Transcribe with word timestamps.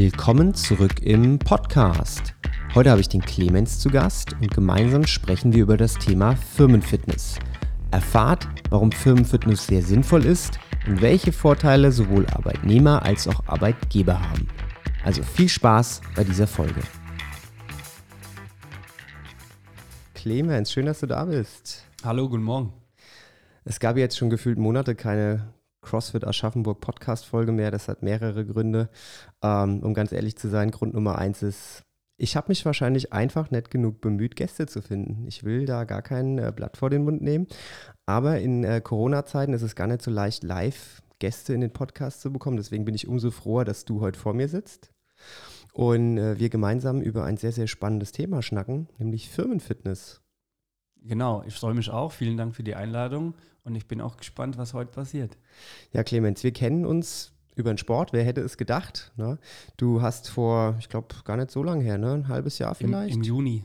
Willkommen 0.00 0.54
zurück 0.54 1.02
im 1.02 1.40
Podcast. 1.40 2.32
Heute 2.76 2.92
habe 2.92 3.00
ich 3.00 3.08
den 3.08 3.20
Clemens 3.20 3.80
zu 3.80 3.90
Gast 3.90 4.32
und 4.34 4.48
gemeinsam 4.48 5.04
sprechen 5.04 5.52
wir 5.52 5.64
über 5.64 5.76
das 5.76 5.94
Thema 5.94 6.36
Firmenfitness. 6.36 7.40
Erfahrt, 7.90 8.46
warum 8.70 8.92
Firmenfitness 8.92 9.66
sehr 9.66 9.82
sinnvoll 9.82 10.24
ist 10.24 10.60
und 10.86 11.00
welche 11.00 11.32
Vorteile 11.32 11.90
sowohl 11.90 12.28
Arbeitnehmer 12.28 13.02
als 13.02 13.26
auch 13.26 13.44
Arbeitgeber 13.48 14.20
haben. 14.20 14.46
Also 15.02 15.24
viel 15.24 15.48
Spaß 15.48 16.00
bei 16.14 16.22
dieser 16.22 16.46
Folge. 16.46 16.80
Clemens, 20.14 20.70
schön, 20.70 20.86
dass 20.86 21.00
du 21.00 21.06
da 21.06 21.24
bist. 21.24 21.82
Hallo, 22.04 22.28
guten 22.28 22.44
Morgen. 22.44 22.72
Es 23.64 23.80
gab 23.80 23.96
jetzt 23.96 24.16
schon 24.16 24.30
gefühlt 24.30 24.58
Monate 24.58 24.94
keine 24.94 25.52
CrossFit 25.88 26.26
Aschaffenburg 26.26 26.80
Podcast-Folge 26.80 27.50
mehr. 27.50 27.70
Das 27.70 27.88
hat 27.88 28.02
mehrere 28.02 28.44
Gründe. 28.44 28.90
Ähm, 29.42 29.82
um 29.82 29.94
ganz 29.94 30.12
ehrlich 30.12 30.36
zu 30.36 30.48
sein, 30.48 30.70
Grund 30.70 30.92
Nummer 30.92 31.16
eins 31.16 31.42
ist, 31.42 31.82
ich 32.18 32.36
habe 32.36 32.48
mich 32.48 32.66
wahrscheinlich 32.66 33.12
einfach 33.14 33.50
nicht 33.50 33.70
genug 33.70 34.02
bemüht, 34.02 34.36
Gäste 34.36 34.66
zu 34.66 34.82
finden. 34.82 35.26
Ich 35.26 35.44
will 35.44 35.64
da 35.64 35.84
gar 35.84 36.02
kein 36.02 36.38
äh, 36.38 36.52
Blatt 36.54 36.76
vor 36.76 36.90
den 36.90 37.04
Mund 37.04 37.22
nehmen. 37.22 37.46
Aber 38.04 38.38
in 38.38 38.64
äh, 38.64 38.82
Corona-Zeiten 38.82 39.54
ist 39.54 39.62
es 39.62 39.76
gar 39.76 39.86
nicht 39.86 40.02
so 40.02 40.10
leicht, 40.10 40.44
live 40.44 41.00
Gäste 41.20 41.54
in 41.54 41.62
den 41.62 41.72
Podcast 41.72 42.20
zu 42.20 42.30
bekommen. 42.30 42.58
Deswegen 42.58 42.84
bin 42.84 42.94
ich 42.94 43.08
umso 43.08 43.30
froher, 43.30 43.64
dass 43.64 43.86
du 43.86 44.02
heute 44.02 44.18
vor 44.18 44.34
mir 44.34 44.48
sitzt 44.48 44.92
und 45.72 46.18
äh, 46.18 46.38
wir 46.38 46.50
gemeinsam 46.50 47.00
über 47.00 47.24
ein 47.24 47.38
sehr, 47.38 47.52
sehr 47.52 47.66
spannendes 47.66 48.12
Thema 48.12 48.42
schnacken, 48.42 48.88
nämlich 48.98 49.30
Firmenfitness. 49.30 50.20
Genau, 51.04 51.42
ich 51.46 51.54
freue 51.54 51.74
mich 51.74 51.90
auch. 51.90 52.12
Vielen 52.12 52.36
Dank 52.36 52.54
für 52.54 52.62
die 52.62 52.74
Einladung 52.74 53.34
und 53.64 53.74
ich 53.74 53.86
bin 53.86 54.00
auch 54.00 54.16
gespannt, 54.16 54.58
was 54.58 54.74
heute 54.74 54.90
passiert. 54.90 55.36
Ja, 55.92 56.02
Clemens, 56.02 56.42
wir 56.42 56.52
kennen 56.52 56.84
uns 56.84 57.32
über 57.54 57.72
den 57.72 57.78
Sport. 57.78 58.12
Wer 58.12 58.24
hätte 58.24 58.40
es 58.40 58.56
gedacht? 58.56 59.12
Ne? 59.16 59.38
Du 59.76 60.00
hast 60.00 60.28
vor, 60.28 60.76
ich 60.78 60.88
glaube, 60.88 61.08
gar 61.24 61.36
nicht 61.36 61.50
so 61.50 61.62
lange 61.62 61.84
her, 61.84 61.98
ne? 61.98 62.12
ein 62.12 62.28
halbes 62.28 62.58
Jahr 62.58 62.74
vielleicht? 62.74 63.14
Im, 63.14 63.22
im 63.22 63.24
Juni. 63.24 63.64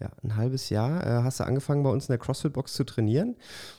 Ja, 0.00 0.10
ein 0.24 0.34
halbes 0.34 0.68
Jahr 0.68 1.06
äh, 1.06 1.22
hast 1.22 1.38
du 1.38 1.44
angefangen 1.44 1.84
bei 1.84 1.90
uns 1.90 2.08
in 2.08 2.12
der 2.12 2.18
CrossFit-Box 2.18 2.72
zu 2.72 2.82
trainieren. 2.82 3.36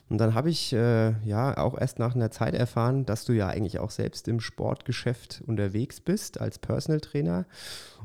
Und 0.07 0.19
dann 0.19 0.33
habe 0.33 0.49
ich 0.49 0.71
äh, 0.71 1.11
ja 1.25 1.57
auch 1.57 1.77
erst 1.77 1.99
nach 1.99 2.15
einer 2.15 2.31
Zeit 2.31 2.53
erfahren, 2.53 3.05
dass 3.05 3.25
du 3.25 3.33
ja 3.33 3.47
eigentlich 3.49 3.79
auch 3.79 3.91
selbst 3.91 4.29
im 4.29 4.39
Sportgeschäft 4.39 5.43
unterwegs 5.45 5.99
bist 5.99 6.39
als 6.39 6.59
Personal 6.59 7.01
Trainer. 7.01 7.45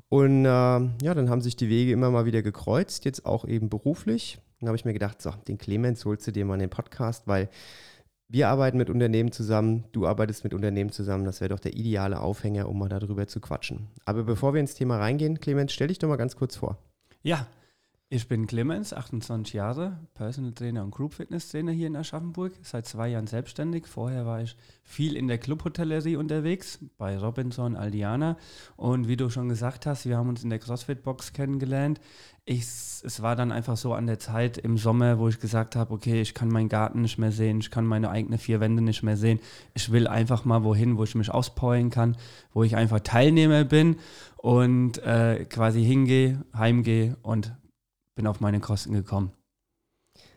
Und 0.08 0.47
äh, 0.47 0.48
ja, 0.48 1.14
dann 1.14 1.30
haben 1.30 1.42
sich 1.42 1.55
die 1.55 1.69
Wege 1.69 1.92
immer 1.92 2.10
mal 2.10 2.25
wieder 2.25 2.42
gekreuzt, 2.42 3.05
jetzt 3.05 3.25
auch 3.25 3.44
eben 3.44 3.69
beruflich. 3.69 4.41
Dann 4.60 4.68
habe 4.68 4.76
ich 4.76 4.84
mir 4.84 4.92
gedacht, 4.92 5.22
so, 5.22 5.30
den 5.46 5.58
Clemens 5.58 6.04
holst 6.04 6.26
du 6.26 6.32
dir 6.32 6.44
mal 6.44 6.54
in 6.54 6.60
den 6.60 6.70
Podcast, 6.70 7.26
weil 7.26 7.48
wir 8.28 8.48
arbeiten 8.48 8.76
mit 8.76 8.90
Unternehmen 8.90 9.32
zusammen, 9.32 9.84
du 9.92 10.06
arbeitest 10.06 10.44
mit 10.44 10.52
Unternehmen 10.52 10.90
zusammen. 10.90 11.24
Das 11.24 11.40
wäre 11.40 11.48
doch 11.48 11.60
der 11.60 11.74
ideale 11.74 12.20
Aufhänger, 12.20 12.68
um 12.68 12.78
mal 12.78 12.88
darüber 12.88 13.26
zu 13.26 13.40
quatschen. 13.40 13.88
Aber 14.04 14.24
bevor 14.24 14.52
wir 14.52 14.60
ins 14.60 14.74
Thema 14.74 14.98
reingehen, 14.98 15.40
Clemens, 15.40 15.72
stell 15.72 15.88
dich 15.88 15.98
doch 15.98 16.08
mal 16.08 16.16
ganz 16.16 16.36
kurz 16.36 16.56
vor. 16.56 16.76
Ja, 17.22 17.46
ich 18.10 18.26
bin 18.26 18.46
Clemens, 18.46 18.94
28 18.94 19.52
Jahre, 19.52 19.98
Personal 20.14 20.52
Trainer 20.52 20.82
und 20.82 20.92
Group 20.92 21.12
Fitness 21.12 21.50
Trainer 21.50 21.72
hier 21.72 21.88
in 21.88 21.96
Aschaffenburg, 21.96 22.54
seit 22.62 22.86
zwei 22.86 23.08
Jahren 23.08 23.26
selbstständig. 23.26 23.86
Vorher 23.86 24.24
war 24.24 24.40
ich 24.40 24.56
viel 24.82 25.14
in 25.14 25.28
der 25.28 25.36
Clubhotellerie 25.36 26.16
unterwegs, 26.16 26.78
bei 26.96 27.18
Robinson, 27.18 27.76
Aldiana. 27.76 28.38
Und 28.76 29.08
wie 29.08 29.18
du 29.18 29.28
schon 29.28 29.50
gesagt 29.50 29.84
hast, 29.84 30.06
wir 30.06 30.16
haben 30.16 30.30
uns 30.30 30.42
in 30.42 30.48
der 30.48 30.58
CrossFit-Box 30.58 31.34
kennengelernt. 31.34 32.00
Ich, 32.46 32.62
es 32.62 33.20
war 33.20 33.36
dann 33.36 33.52
einfach 33.52 33.76
so 33.76 33.92
an 33.92 34.06
der 34.06 34.18
Zeit 34.18 34.56
im 34.56 34.78
Sommer, 34.78 35.18
wo 35.18 35.28
ich 35.28 35.38
gesagt 35.38 35.76
habe, 35.76 35.92
okay, 35.92 36.22
ich 36.22 36.32
kann 36.32 36.48
meinen 36.48 36.70
Garten 36.70 37.02
nicht 37.02 37.18
mehr 37.18 37.30
sehen, 37.32 37.60
ich 37.60 37.70
kann 37.70 37.84
meine 37.84 38.08
eigenen 38.08 38.38
vier 38.38 38.58
Wände 38.58 38.80
nicht 38.80 39.02
mehr 39.02 39.18
sehen. 39.18 39.38
Ich 39.74 39.92
will 39.92 40.06
einfach 40.06 40.46
mal 40.46 40.64
wohin, 40.64 40.96
wo 40.96 41.04
ich 41.04 41.14
mich 41.14 41.30
auspowern 41.30 41.90
kann, 41.90 42.16
wo 42.54 42.62
ich 42.64 42.74
einfach 42.74 43.00
Teilnehmer 43.00 43.64
bin 43.64 43.97
und 44.38 44.97
äh, 45.02 45.44
quasi 45.44 45.84
hingehe, 45.84 46.42
heimgehe 46.54 47.18
und 47.20 47.52
bin 48.18 48.26
auf 48.26 48.40
meine 48.40 48.58
Kosten 48.58 48.94
gekommen. 48.94 49.30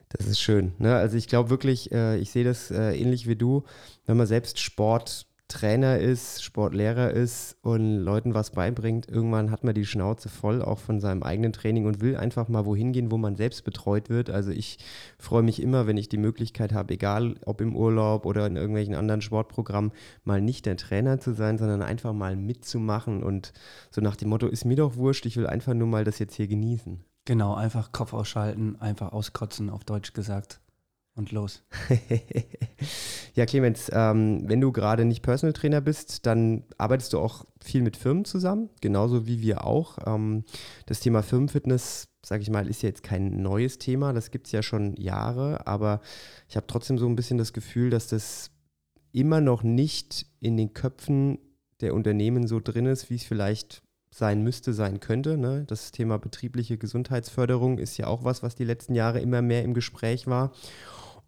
Das 0.10 0.28
ist 0.28 0.40
schön. 0.40 0.74
Ne? 0.78 0.96
Also 0.96 1.18
ich 1.18 1.28
glaube 1.28 1.50
wirklich, 1.50 1.92
äh, 1.92 2.18
ich 2.20 2.30
sehe 2.30 2.44
das 2.44 2.70
äh, 2.70 2.96
ähnlich 2.96 3.28
wie 3.28 3.36
du, 3.36 3.64
wenn 4.06 4.18
man 4.18 4.28
selbst 4.28 4.60
Sporttrainer 4.60 5.98
ist, 5.98 6.44
Sportlehrer 6.44 7.10
ist 7.10 7.58
und 7.64 7.98
Leuten 7.98 8.36
was 8.36 8.52
beibringt, 8.52 9.10
irgendwann 9.10 9.50
hat 9.50 9.64
man 9.64 9.74
die 9.74 9.88
Schnauze 9.88 10.30
voll 10.30 10.62
auch 10.62 10.78
von 10.78 11.00
seinem 11.00 11.24
eigenen 11.24 11.54
Training 11.54 11.88
und 11.88 12.02
will 12.02 12.18
einfach 12.18 12.50
mal 12.50 12.68
wohin 12.68 12.94
gehen, 12.94 13.10
wo 13.10 13.18
man 13.18 13.36
selbst 13.36 13.64
betreut 13.64 14.12
wird. 14.12 14.30
Also 14.30 14.52
ich 14.52 14.78
freue 15.18 15.42
mich 15.42 15.60
immer, 15.60 15.88
wenn 15.88 15.98
ich 15.98 16.08
die 16.08 16.18
Möglichkeit 16.18 16.74
habe, 16.74 16.94
egal 16.94 17.34
ob 17.48 17.62
im 17.62 17.76
Urlaub 17.76 18.28
oder 18.28 18.46
in 18.46 18.58
irgendwelchen 18.58 18.94
anderen 18.94 19.22
Sportprogrammen, 19.22 19.92
mal 20.24 20.40
nicht 20.40 20.68
der 20.68 20.78
Trainer 20.78 21.20
zu 21.20 21.34
sein, 21.34 21.58
sondern 21.58 21.82
einfach 21.82 22.14
mal 22.14 22.36
mitzumachen 22.36 23.24
und 23.24 23.54
so 23.90 24.02
nach 24.02 24.18
dem 24.18 24.30
Motto, 24.30 24.46
ist 24.46 24.66
mir 24.66 24.76
doch 24.76 24.98
wurscht, 24.98 25.26
ich 25.26 25.36
will 25.36 25.48
einfach 25.48 25.74
nur 25.74 25.88
mal 25.88 26.04
das 26.04 26.20
jetzt 26.20 26.36
hier 26.36 26.48
genießen. 26.48 27.04
Genau, 27.32 27.54
einfach 27.54 27.94
Kopf 27.94 28.12
ausschalten, 28.12 28.76
einfach 28.82 29.14
auskotzen, 29.14 29.70
auf 29.70 29.86
Deutsch 29.86 30.12
gesagt. 30.12 30.60
Und 31.16 31.32
los. 31.32 31.64
ja, 33.36 33.46
Clemens, 33.46 33.90
ähm, 33.94 34.50
wenn 34.50 34.60
du 34.60 34.74
gerade 34.74 35.06
nicht 35.06 35.22
Personal 35.22 35.54
Trainer 35.54 35.80
bist, 35.80 36.26
dann 36.26 36.66
arbeitest 36.78 37.14
du 37.14 37.20
auch 37.20 37.46
viel 37.64 37.84
mit 37.84 37.96
Firmen 37.96 38.26
zusammen, 38.26 38.70
genauso 38.82 39.28
wie 39.28 39.40
wir 39.40 39.66
auch. 39.66 39.98
Ähm, 40.06 40.44
das 40.88 41.00
Thema 41.00 41.24
Firmenfitness, 41.24 42.10
sage 42.22 42.42
ich 42.42 42.50
mal, 42.50 42.68
ist 42.68 42.84
ja 42.84 42.90
jetzt 42.90 43.04
kein 43.04 43.42
neues 43.42 43.78
Thema, 43.78 44.12
das 44.12 44.32
gibt 44.32 44.48
es 44.48 44.52
ja 44.52 44.62
schon 44.62 44.98
Jahre, 44.98 45.66
aber 45.66 46.02
ich 46.50 46.58
habe 46.58 46.68
trotzdem 46.68 46.98
so 46.98 47.08
ein 47.08 47.16
bisschen 47.16 47.38
das 47.38 47.54
Gefühl, 47.54 47.92
dass 47.92 48.08
das 48.08 48.52
immer 49.14 49.40
noch 49.40 49.64
nicht 49.64 50.26
in 50.42 50.58
den 50.58 50.74
Köpfen 50.74 51.40
der 51.80 51.94
Unternehmen 51.94 52.46
so 52.46 52.60
drin 52.60 52.88
ist, 52.88 53.10
wie 53.10 53.16
es 53.16 53.24
vielleicht 53.24 53.84
sein 54.14 54.44
müsste, 54.44 54.74
sein 54.74 55.00
könnte. 55.00 55.38
Ne? 55.38 55.64
Das 55.68 55.92
Thema 55.92 56.20
betriebliche 56.20 56.78
Gesundheitsförderung 56.78 57.78
ist 57.78 57.98
ja 57.98 58.08
auch 58.08 58.24
was, 58.24 58.44
was 58.44 58.56
die 58.56 58.66
letzten 58.66 58.94
Jahre 58.94 59.20
immer 59.20 59.42
mehr 59.42 59.64
im 59.64 59.74
Gespräch 59.74 60.28
war. 60.28 60.52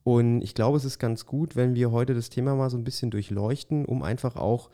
Und 0.03 0.41
ich 0.41 0.53
glaube, 0.53 0.77
es 0.77 0.83
ist 0.83 0.99
ganz 0.99 1.25
gut, 1.25 1.55
wenn 1.55 1.75
wir 1.75 1.91
heute 1.91 2.13
das 2.13 2.29
Thema 2.29 2.55
mal 2.55 2.69
so 2.69 2.77
ein 2.77 2.83
bisschen 2.83 3.09
durchleuchten, 3.09 3.85
um 3.85 4.03
einfach 4.03 4.35
auch 4.35 4.69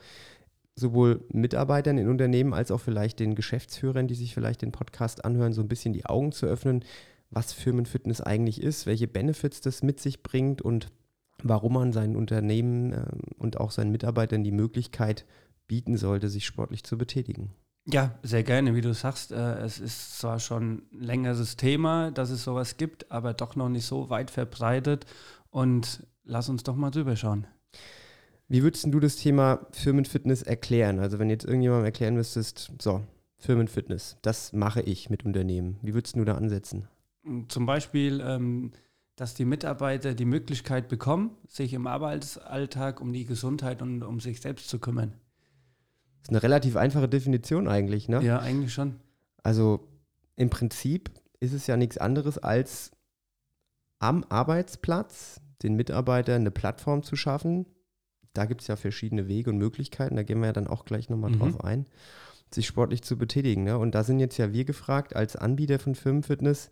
sowohl 0.74 1.24
Mitarbeitern 1.32 1.98
in 1.98 2.08
Unternehmen 2.08 2.52
als 2.52 2.72
auch 2.72 2.80
vielleicht 2.80 3.20
den 3.20 3.36
Geschäftsführern, 3.36 4.08
die 4.08 4.14
sich 4.14 4.34
vielleicht 4.34 4.62
den 4.62 4.72
Podcast 4.72 5.24
anhören, 5.24 5.52
so 5.52 5.60
ein 5.60 5.68
bisschen 5.68 5.92
die 5.92 6.06
Augen 6.06 6.32
zu 6.32 6.46
öffnen, 6.46 6.84
was 7.30 7.52
Firmenfitness 7.52 8.20
eigentlich 8.20 8.60
ist, 8.60 8.86
welche 8.86 9.06
Benefits 9.06 9.60
das 9.60 9.84
mit 9.84 10.00
sich 10.00 10.24
bringt 10.24 10.62
und 10.62 10.88
warum 11.42 11.74
man 11.74 11.92
seinen 11.92 12.16
Unternehmen 12.16 12.92
äh, 12.92 13.04
und 13.38 13.60
auch 13.60 13.70
seinen 13.70 13.92
Mitarbeitern 13.92 14.42
die 14.42 14.50
Möglichkeit 14.50 15.26
bieten 15.68 15.96
sollte, 15.96 16.28
sich 16.28 16.44
sportlich 16.44 16.82
zu 16.82 16.98
betätigen. 16.98 17.50
Ja, 17.92 18.18
sehr 18.22 18.42
gerne, 18.42 18.74
wie 18.74 18.80
du 18.80 18.94
sagst. 18.94 19.32
Äh, 19.32 19.58
es 19.58 19.80
ist 19.80 20.18
zwar 20.18 20.38
schon 20.38 20.82
ein 20.92 21.00
längeres 21.00 21.56
Thema, 21.56 22.10
dass 22.10 22.30
es 22.30 22.44
sowas 22.44 22.76
gibt, 22.76 23.10
aber 23.10 23.34
doch 23.34 23.56
noch 23.56 23.68
nicht 23.68 23.86
so 23.86 24.10
weit 24.10 24.30
verbreitet. 24.30 25.06
Und 25.50 26.06
lass 26.24 26.48
uns 26.48 26.62
doch 26.62 26.76
mal 26.76 26.90
drüber 26.90 27.16
schauen. 27.16 27.46
Wie 28.48 28.62
würdest 28.62 28.84
du 28.86 29.00
das 29.00 29.16
Thema 29.16 29.66
Firmenfitness 29.72 30.42
erklären? 30.42 30.98
Also 30.98 31.18
wenn 31.18 31.30
jetzt 31.30 31.44
irgendjemandem 31.44 31.86
erklären 31.86 32.14
müsstest, 32.14 32.72
so, 32.80 33.02
Firmenfitness, 33.38 34.18
das 34.22 34.52
mache 34.52 34.82
ich 34.82 35.08
mit 35.08 35.24
Unternehmen. 35.24 35.78
Wie 35.82 35.94
würdest 35.94 36.16
du 36.16 36.24
da 36.24 36.34
ansetzen? 36.34 36.88
Zum 37.48 37.66
Beispiel, 37.66 38.22
ähm, 38.24 38.72
dass 39.16 39.34
die 39.34 39.44
Mitarbeiter 39.44 40.14
die 40.14 40.24
Möglichkeit 40.24 40.88
bekommen, 40.88 41.36
sich 41.46 41.74
im 41.74 41.86
Arbeitsalltag 41.86 43.00
um 43.00 43.12
die 43.12 43.24
Gesundheit 43.24 43.82
und 43.82 44.02
um 44.02 44.20
sich 44.20 44.40
selbst 44.40 44.68
zu 44.68 44.78
kümmern. 44.78 45.14
Das 46.20 46.28
ist 46.28 46.30
eine 46.30 46.42
relativ 46.42 46.76
einfache 46.76 47.08
Definition 47.08 47.68
eigentlich, 47.68 48.08
ne? 48.08 48.22
Ja, 48.22 48.38
eigentlich 48.40 48.72
schon. 48.72 48.96
Also 49.42 49.88
im 50.36 50.50
Prinzip 50.50 51.10
ist 51.40 51.52
es 51.52 51.66
ja 51.66 51.76
nichts 51.76 51.98
anderes 51.98 52.38
als 52.38 52.92
am 53.98 54.24
Arbeitsplatz 54.28 55.40
den 55.62 55.74
Mitarbeitern 55.74 56.42
eine 56.42 56.50
Plattform 56.50 57.02
zu 57.02 57.16
schaffen. 57.16 57.66
Da 58.32 58.46
gibt 58.46 58.62
es 58.62 58.68
ja 58.68 58.76
verschiedene 58.76 59.28
Wege 59.28 59.50
und 59.50 59.58
Möglichkeiten, 59.58 60.16
da 60.16 60.22
gehen 60.22 60.40
wir 60.40 60.46
ja 60.46 60.52
dann 60.52 60.66
auch 60.66 60.84
gleich 60.84 61.10
nochmal 61.10 61.30
mhm. 61.30 61.38
drauf 61.38 61.64
ein, 61.64 61.86
sich 62.52 62.66
sportlich 62.66 63.02
zu 63.02 63.18
betätigen. 63.18 63.64
Ne? 63.64 63.76
Und 63.76 63.94
da 63.94 64.04
sind 64.04 64.20
jetzt 64.20 64.38
ja 64.38 64.52
wir 64.52 64.64
gefragt, 64.64 65.16
als 65.16 65.36
Anbieter 65.36 65.78
von 65.78 65.94
Firmenfitness 65.94 66.70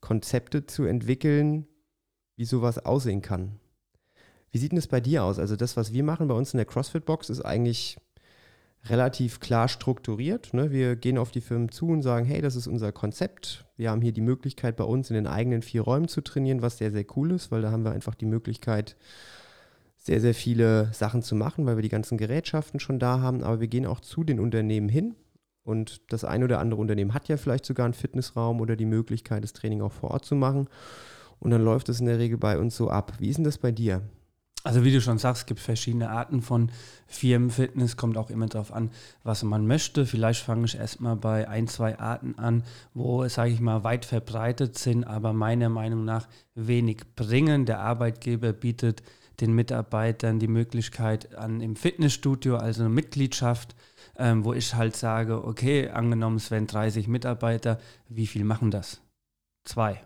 Konzepte 0.00 0.66
zu 0.66 0.84
entwickeln, 0.84 1.66
wie 2.36 2.44
sowas 2.44 2.84
aussehen 2.84 3.22
kann. 3.22 3.58
Wie 4.50 4.58
sieht 4.58 4.72
denn 4.72 4.76
das 4.76 4.86
bei 4.86 5.00
dir 5.00 5.24
aus? 5.24 5.38
Also 5.38 5.56
das, 5.56 5.76
was 5.76 5.92
wir 5.92 6.04
machen 6.04 6.28
bei 6.28 6.34
uns 6.34 6.52
in 6.52 6.58
der 6.58 6.66
CrossFit-Box, 6.66 7.30
ist 7.30 7.40
eigentlich 7.40 7.98
relativ 8.90 9.40
klar 9.40 9.68
strukturiert. 9.68 10.54
Ne? 10.54 10.70
Wir 10.70 10.96
gehen 10.96 11.18
auf 11.18 11.30
die 11.30 11.40
Firmen 11.40 11.70
zu 11.70 11.88
und 11.88 12.02
sagen, 12.02 12.26
hey, 12.26 12.40
das 12.40 12.56
ist 12.56 12.66
unser 12.66 12.92
Konzept. 12.92 13.64
Wir 13.76 13.90
haben 13.90 14.02
hier 14.02 14.12
die 14.12 14.20
Möglichkeit, 14.20 14.76
bei 14.76 14.84
uns 14.84 15.10
in 15.10 15.14
den 15.14 15.26
eigenen 15.26 15.62
vier 15.62 15.82
Räumen 15.82 16.08
zu 16.08 16.20
trainieren, 16.20 16.62
was 16.62 16.78
sehr, 16.78 16.90
sehr 16.90 17.04
cool 17.16 17.32
ist, 17.32 17.50
weil 17.50 17.62
da 17.62 17.70
haben 17.70 17.84
wir 17.84 17.92
einfach 17.92 18.14
die 18.14 18.26
Möglichkeit, 18.26 18.96
sehr, 19.96 20.20
sehr 20.20 20.34
viele 20.34 20.90
Sachen 20.92 21.22
zu 21.22 21.34
machen, 21.34 21.66
weil 21.66 21.76
wir 21.76 21.82
die 21.82 21.88
ganzen 21.88 22.16
Gerätschaften 22.16 22.78
schon 22.80 22.98
da 22.98 23.20
haben. 23.20 23.42
Aber 23.42 23.60
wir 23.60 23.68
gehen 23.68 23.86
auch 23.86 24.00
zu 24.00 24.24
den 24.24 24.38
Unternehmen 24.38 24.88
hin. 24.88 25.16
Und 25.64 26.00
das 26.12 26.24
ein 26.24 26.44
oder 26.44 26.60
andere 26.60 26.80
Unternehmen 26.80 27.12
hat 27.12 27.28
ja 27.28 27.36
vielleicht 27.36 27.66
sogar 27.66 27.86
einen 27.86 27.94
Fitnessraum 27.94 28.60
oder 28.60 28.76
die 28.76 28.86
Möglichkeit, 28.86 29.42
das 29.42 29.52
Training 29.52 29.82
auch 29.82 29.92
vor 29.92 30.12
Ort 30.12 30.24
zu 30.24 30.36
machen. 30.36 30.68
Und 31.40 31.50
dann 31.50 31.64
läuft 31.64 31.88
es 31.88 31.98
in 31.98 32.06
der 32.06 32.18
Regel 32.18 32.38
bei 32.38 32.56
uns 32.58 32.76
so 32.76 32.88
ab. 32.88 33.14
Wie 33.18 33.28
ist 33.28 33.36
denn 33.36 33.44
das 33.44 33.58
bei 33.58 33.72
dir? 33.72 34.02
Also 34.66 34.82
wie 34.82 34.90
du 34.90 35.00
schon 35.00 35.18
sagst, 35.18 35.42
es 35.42 35.46
gibt 35.46 35.60
verschiedene 35.60 36.10
Arten 36.10 36.42
von 36.42 36.72
Firmenfitness, 37.06 37.96
kommt 37.96 38.18
auch 38.18 38.30
immer 38.30 38.46
darauf 38.46 38.72
an, 38.72 38.90
was 39.22 39.44
man 39.44 39.64
möchte. 39.64 40.06
Vielleicht 40.06 40.42
fange 40.42 40.64
ich 40.64 40.76
erstmal 40.76 41.14
bei 41.14 41.48
ein, 41.48 41.68
zwei 41.68 41.96
Arten 42.00 42.36
an, 42.36 42.64
wo, 42.92 43.28
sage 43.28 43.52
ich 43.52 43.60
mal, 43.60 43.84
weit 43.84 44.04
verbreitet 44.04 44.76
sind, 44.76 45.04
aber 45.04 45.32
meiner 45.32 45.68
Meinung 45.68 46.04
nach 46.04 46.26
wenig 46.56 47.02
bringen. 47.14 47.64
Der 47.64 47.78
Arbeitgeber 47.78 48.52
bietet 48.52 49.04
den 49.40 49.52
Mitarbeitern 49.52 50.40
die 50.40 50.48
Möglichkeit 50.48 51.36
an 51.36 51.60
im 51.60 51.76
Fitnessstudio, 51.76 52.56
also 52.56 52.80
eine 52.82 52.90
Mitgliedschaft, 52.90 53.76
ähm, 54.18 54.44
wo 54.44 54.52
ich 54.52 54.74
halt 54.74 54.96
sage, 54.96 55.44
okay, 55.44 55.90
angenommen 55.90 56.38
es 56.38 56.50
wären 56.50 56.66
30 56.66 57.06
Mitarbeiter, 57.06 57.78
wie 58.08 58.26
viel 58.26 58.42
machen 58.42 58.72
das? 58.72 59.00
Zwei. 59.62 60.02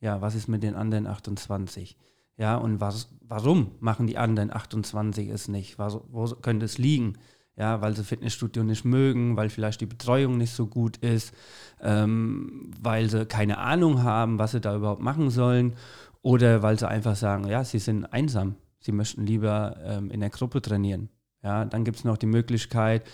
Ja, 0.00 0.22
was 0.22 0.34
ist 0.34 0.48
mit 0.48 0.62
den 0.62 0.76
anderen 0.76 1.06
28? 1.06 1.98
Ja, 2.38 2.56
und 2.56 2.80
was, 2.80 3.08
warum 3.22 3.72
machen 3.80 4.06
die 4.06 4.16
anderen 4.16 4.52
28 4.52 5.28
es 5.28 5.48
nicht? 5.48 5.78
Was, 5.78 5.98
wo 6.08 6.24
könnte 6.26 6.64
es 6.64 6.78
liegen? 6.78 7.18
Ja, 7.56 7.80
weil 7.82 7.96
sie 7.96 8.04
Fitnessstudio 8.04 8.62
nicht 8.62 8.84
mögen, 8.84 9.36
weil 9.36 9.50
vielleicht 9.50 9.80
die 9.80 9.86
Betreuung 9.86 10.38
nicht 10.38 10.52
so 10.52 10.68
gut 10.68 10.98
ist, 10.98 11.34
ähm, 11.82 12.70
weil 12.80 13.10
sie 13.10 13.26
keine 13.26 13.58
Ahnung 13.58 14.04
haben, 14.04 14.38
was 14.38 14.52
sie 14.52 14.60
da 14.60 14.76
überhaupt 14.76 15.02
machen 15.02 15.30
sollen 15.30 15.74
oder 16.22 16.62
weil 16.62 16.78
sie 16.78 16.88
einfach 16.88 17.16
sagen, 17.16 17.48
ja, 17.48 17.64
sie 17.64 17.80
sind 17.80 18.04
einsam, 18.06 18.54
sie 18.78 18.92
möchten 18.92 19.26
lieber 19.26 19.76
ähm, 19.84 20.10
in 20.12 20.20
der 20.20 20.30
Gruppe 20.30 20.62
trainieren. 20.62 21.08
Ja, 21.42 21.64
dann 21.64 21.84
gibt 21.84 21.98
es 21.98 22.04
noch 22.04 22.16
die 22.16 22.26
Möglichkeit, 22.26 23.04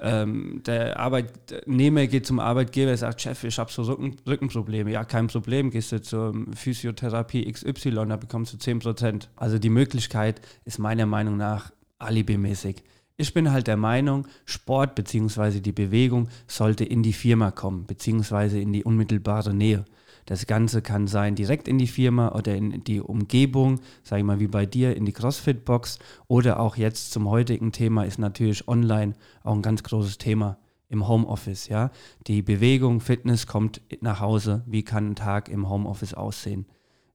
ähm, 0.00 0.62
der 0.64 0.98
Arbeitnehmer 0.98 2.06
geht 2.06 2.26
zum 2.26 2.40
Arbeitgeber 2.40 2.92
und 2.92 2.96
sagt, 2.96 3.20
Chef, 3.20 3.44
ich 3.44 3.58
habe 3.58 3.70
so 3.70 3.82
Rücken, 3.82 4.16
Rückenprobleme. 4.26 4.90
Ja, 4.90 5.04
kein 5.04 5.26
Problem, 5.26 5.70
gehst 5.70 5.92
du 5.92 6.00
zur 6.00 6.34
Physiotherapie 6.54 7.50
XY, 7.52 8.06
da 8.08 8.16
bekommst 8.16 8.54
du 8.54 8.56
10%. 8.56 9.28
Also 9.36 9.58
die 9.58 9.68
Möglichkeit 9.68 10.40
ist 10.64 10.78
meiner 10.78 11.04
Meinung 11.04 11.36
nach 11.36 11.72
alibimäßig. 11.98 12.82
Ich 13.16 13.34
bin 13.34 13.52
halt 13.52 13.66
der 13.66 13.76
Meinung, 13.76 14.26
Sport 14.46 14.94
bzw. 14.94 15.60
die 15.60 15.72
Bewegung 15.72 16.28
sollte 16.46 16.84
in 16.84 17.02
die 17.02 17.12
Firma 17.12 17.50
kommen, 17.50 17.84
bzw. 17.84 18.62
in 18.62 18.72
die 18.72 18.82
unmittelbare 18.82 19.52
Nähe. 19.52 19.84
Das 20.26 20.46
Ganze 20.46 20.82
kann 20.82 21.06
sein 21.06 21.34
direkt 21.34 21.68
in 21.68 21.78
die 21.78 21.86
Firma 21.86 22.32
oder 22.32 22.54
in 22.54 22.82
die 22.84 23.00
Umgebung, 23.00 23.80
sage 24.02 24.20
ich 24.20 24.26
mal 24.26 24.40
wie 24.40 24.48
bei 24.48 24.66
dir, 24.66 24.96
in 24.96 25.04
die 25.04 25.12
CrossFit-Box 25.12 25.98
oder 26.28 26.60
auch 26.60 26.76
jetzt 26.76 27.12
zum 27.12 27.28
heutigen 27.28 27.72
Thema 27.72 28.04
ist 28.04 28.18
natürlich 28.18 28.66
online 28.68 29.14
auch 29.42 29.54
ein 29.54 29.62
ganz 29.62 29.82
großes 29.82 30.18
Thema 30.18 30.58
im 30.88 31.08
Homeoffice, 31.08 31.68
ja. 31.68 31.90
Die 32.26 32.42
Bewegung, 32.42 33.00
Fitness 33.00 33.46
kommt 33.46 33.80
nach 34.00 34.20
Hause. 34.20 34.62
Wie 34.66 34.82
kann 34.82 35.10
ein 35.10 35.16
Tag 35.16 35.48
im 35.48 35.68
Homeoffice 35.68 36.14
aussehen? 36.14 36.66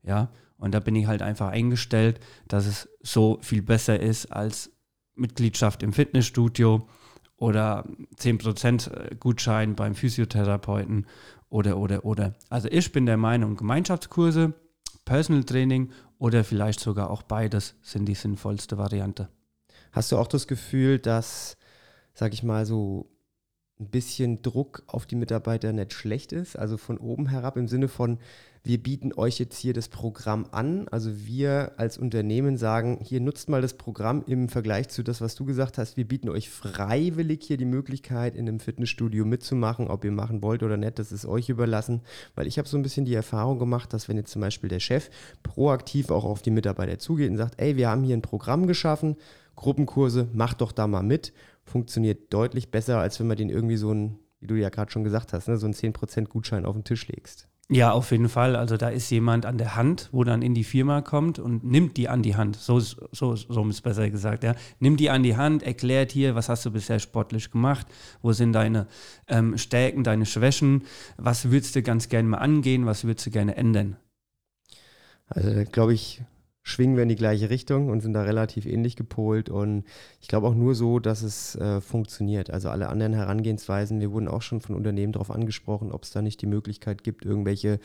Ja, 0.04 0.30
und 0.58 0.74
da 0.74 0.80
bin 0.80 0.96
ich 0.96 1.08
halt 1.08 1.22
einfach 1.22 1.50
eingestellt, 1.50 2.20
dass 2.48 2.66
es 2.66 2.90
so 3.02 3.38
viel 3.42 3.62
besser 3.62 4.00
ist 4.00 4.28
als 4.28 4.72
Mitgliedschaft 5.16 5.84
im 5.84 5.94
Fitnessstudio 5.94 6.88
oder 7.38 7.86
10% 8.18 9.16
Gutschein 9.16 9.76
beim 9.76 9.96
Physiotherapeuten 9.96 11.06
oder, 11.50 11.78
oder, 11.78 12.06
oder. 12.06 12.34
Also 12.50 12.68
ich 12.70 12.92
bin 12.92 13.06
der 13.06 13.18
Meinung, 13.18 13.56
Gemeinschaftskurse, 13.58 14.54
Personal 15.06 15.44
Training 15.44 15.92
oder 16.18 16.44
vielleicht 16.44 16.80
sogar 16.80 17.10
auch 17.10 17.24
beides 17.24 17.76
sind 17.82 18.06
die 18.06 18.16
sinnvollste 18.16 18.78
Variante. 18.78 19.30
Hast 19.92 20.12
du 20.12 20.18
auch 20.18 20.28
das 20.28 20.48
Gefühl, 20.48 21.00
dass, 21.00 21.58
sag 22.14 22.34
ich 22.34 22.44
mal, 22.44 22.66
so 22.66 23.10
ein 23.80 23.88
bisschen 23.88 24.42
Druck 24.42 24.84
auf 24.88 25.06
die 25.06 25.16
Mitarbeiter 25.16 25.72
nicht 25.72 25.94
schlecht 25.94 26.32
ist? 26.34 26.58
Also 26.58 26.78
von 26.78 26.98
oben 26.98 27.28
herab 27.28 27.58
im 27.58 27.68
Sinne 27.68 27.88
von, 27.88 28.20
wir 28.64 28.78
bieten 28.78 29.14
euch 29.14 29.40
jetzt 29.40 29.58
hier 29.58 29.74
das 29.74 29.88
Programm 29.88 30.46
an. 30.52 30.88
Also 30.90 31.26
wir 31.26 31.74
als 31.78 31.98
Unternehmen 31.98 32.58
sagen, 32.58 33.00
hier 33.02 33.22
nutzt 33.22 33.48
mal 33.48 33.62
das 33.62 33.76
Programm 33.76 34.24
im 34.28 34.50
Vergleich 34.50 34.90
zu 34.90 35.02
das, 35.02 35.22
was 35.22 35.36
du 35.36 35.46
gesagt 35.46 35.78
hast. 35.78 35.96
Wir 35.96 36.06
bieten 36.06 36.28
euch 36.30 36.50
freiwillig 36.50 37.42
hier 37.44 37.56
die 37.56 37.66
Möglichkeit, 37.66 38.36
in 38.36 38.48
einem 38.48 38.60
Fitnessstudio 38.60 39.24
mitzumachen. 39.24 39.88
Ob 39.88 40.04
ihr 40.04 40.12
machen 40.12 40.42
wollt 40.42 40.62
oder 40.62 40.76
nicht, 40.76 41.00
das 41.00 41.14
ist 41.14 41.26
euch 41.26 41.48
überlassen. 41.48 42.02
Weil 42.36 42.48
ich 42.48 42.58
habe 42.58 42.68
so 42.68 42.78
ein 42.78 42.84
bisschen 42.84 43.06
die 43.06 43.14
Erfahrung 43.14 43.60
gemacht, 43.60 43.94
dass 43.94 44.10
wenn 44.10 44.18
jetzt 44.18 44.32
zum 44.32 44.42
Beispiel 44.42 44.70
der 44.70 44.82
Chef 44.82 45.10
proaktiv 45.42 46.12
auch 46.12 46.26
auf 46.26 46.42
die 46.42 46.52
Mitarbeiter 46.52 47.00
zugeht 47.00 47.32
und 47.32 47.38
sagt, 47.38 47.62
ey, 47.62 47.78
wir 47.78 47.90
haben 47.90 48.04
hier 48.04 48.18
ein 48.18 48.22
Programm 48.22 48.68
geschaffen, 48.68 49.16
Gruppenkurse, 49.56 50.28
macht 50.34 50.62
doch 50.62 50.72
da 50.72 50.88
mal 50.88 51.04
mit, 51.04 51.34
funktioniert 51.70 52.34
deutlich 52.34 52.72
besser, 52.72 53.00
als 53.00 53.20
wenn 53.20 53.28
man 53.28 53.38
den 53.38 53.50
irgendwie 53.50 53.78
so 53.78 53.94
ein, 53.94 54.20
wie 54.40 54.48
du 54.48 54.56
ja 54.56 54.70
gerade 54.70 54.92
schon 54.92 55.04
gesagt 55.04 55.34
hast, 55.34 55.48
ne, 55.48 55.58
so 55.58 55.66
einen 55.66 55.74
10% 55.74 56.26
Gutschein 56.26 56.66
auf 56.66 56.76
den 56.76 56.84
Tisch 56.84 57.08
legst. 57.08 57.48
Ja, 57.72 57.92
auf 57.92 58.10
jeden 58.10 58.30
Fall. 58.30 58.56
Also 58.56 58.78
da 58.78 58.90
ist 58.90 59.12
jemand 59.12 59.46
an 59.46 59.60
der 59.60 59.76
Hand, 59.76 60.10
wo 60.12 60.24
dann 60.24 60.42
in 60.42 60.56
die 60.56 60.64
Firma 60.64 61.02
kommt 61.02 61.38
und 61.38 61.64
nimmt 61.64 61.98
die 61.98 62.10
an 62.10 62.24
die 62.24 62.36
Hand. 62.36 62.56
So, 62.56 62.80
so, 62.80 63.36
so 63.36 63.68
ist 63.68 63.82
besser 63.82 64.10
gesagt. 64.10 64.44
Ja. 64.44 64.56
Nimmt 64.80 65.00
die 65.00 65.12
an 65.12 65.22
die 65.22 65.38
Hand, 65.38 65.62
erklärt 65.62 66.12
hier, 66.12 66.34
was 66.34 66.50
hast 66.50 66.66
du 66.66 66.72
bisher 66.72 66.98
sportlich 66.98 67.52
gemacht, 67.52 67.86
wo 68.24 68.34
sind 68.34 68.54
deine 68.54 68.88
ähm, 69.28 69.56
Stärken, 69.60 70.04
deine 70.04 70.26
Schwächen, 70.26 70.84
was 71.18 71.52
würdest 71.52 71.76
du 71.76 71.84
ganz 71.84 72.10
gerne 72.10 72.30
mal 72.30 72.38
angehen, 72.38 72.88
was 72.88 73.04
würdest 73.04 73.28
du 73.28 73.30
gerne 73.30 73.56
ändern. 73.56 73.98
Also 75.28 75.64
glaube 75.72 75.94
ich, 75.94 76.24
schwingen 76.70 76.96
wir 76.96 77.04
in 77.04 77.10
die 77.10 77.16
gleiche 77.16 77.50
Richtung 77.50 77.90
und 77.90 78.02
sind 78.02 78.14
da 78.14 78.22
relativ 78.22 78.66
ähnlich 78.66 78.96
gepolt. 78.96 79.50
Und 79.50 79.84
ich 80.22 80.28
glaube 80.28 80.48
auch 80.48 80.56
nur 80.56 80.76
so, 80.76 81.00
dass 81.00 81.24
es 81.24 81.56
äh, 81.56 81.82
funktioniert. 81.82 82.52
Also 82.52 82.70
alle 82.70 82.90
anderen 82.90 83.14
Herangehensweisen, 83.14 84.00
wir 84.00 84.12
wurden 84.12 84.28
auch 84.28 84.42
schon 84.42 84.62
von 84.62 84.76
Unternehmen 84.76 85.14
darauf 85.14 85.32
angesprochen, 85.32 85.92
ob 85.92 86.04
es 86.04 86.12
da 86.12 86.22
nicht 86.22 86.42
die 86.42 86.48
Möglichkeit 86.48 87.04
gibt, 87.04 87.26
irgendwelche 87.26 87.80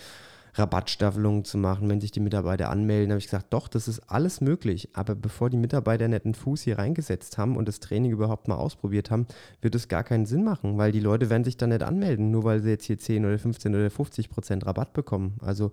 Rabattstaffelungen 0.56 1.44
zu 1.44 1.58
machen, 1.58 1.88
wenn 1.88 2.00
sich 2.00 2.12
die 2.12 2.20
Mitarbeiter 2.20 2.70
anmelden. 2.70 3.08
Da 3.08 3.14
habe 3.14 3.18
ich 3.18 3.26
gesagt, 3.26 3.52
doch, 3.52 3.68
das 3.68 3.88
ist 3.88 4.00
alles 4.10 4.40
möglich. 4.40 4.90
Aber 4.92 5.14
bevor 5.14 5.50
die 5.50 5.56
Mitarbeiter 5.56 6.04
einen 6.04 6.34
Fuß 6.34 6.62
hier 6.62 6.78
reingesetzt 6.78 7.38
haben 7.38 7.56
und 7.56 7.66
das 7.66 7.80
Training 7.80 8.12
überhaupt 8.12 8.46
mal 8.46 8.56
ausprobiert 8.56 9.10
haben, 9.10 9.26
wird 9.62 9.74
es 9.74 9.88
gar 9.88 10.04
keinen 10.04 10.26
Sinn 10.26 10.44
machen, 10.44 10.78
weil 10.78 10.92
die 10.92 11.00
Leute 11.00 11.30
werden 11.30 11.44
sich 11.44 11.56
dann 11.56 11.70
nicht 11.70 11.82
anmelden, 11.82 12.30
nur 12.30 12.44
weil 12.44 12.60
sie 12.60 12.70
jetzt 12.70 12.84
hier 12.84 12.98
10 12.98 13.24
oder 13.24 13.38
15 13.38 13.74
oder 13.74 13.90
50 13.90 14.30
Prozent 14.30 14.66
Rabatt 14.66 14.92
bekommen. 14.92 15.38
Also 15.40 15.72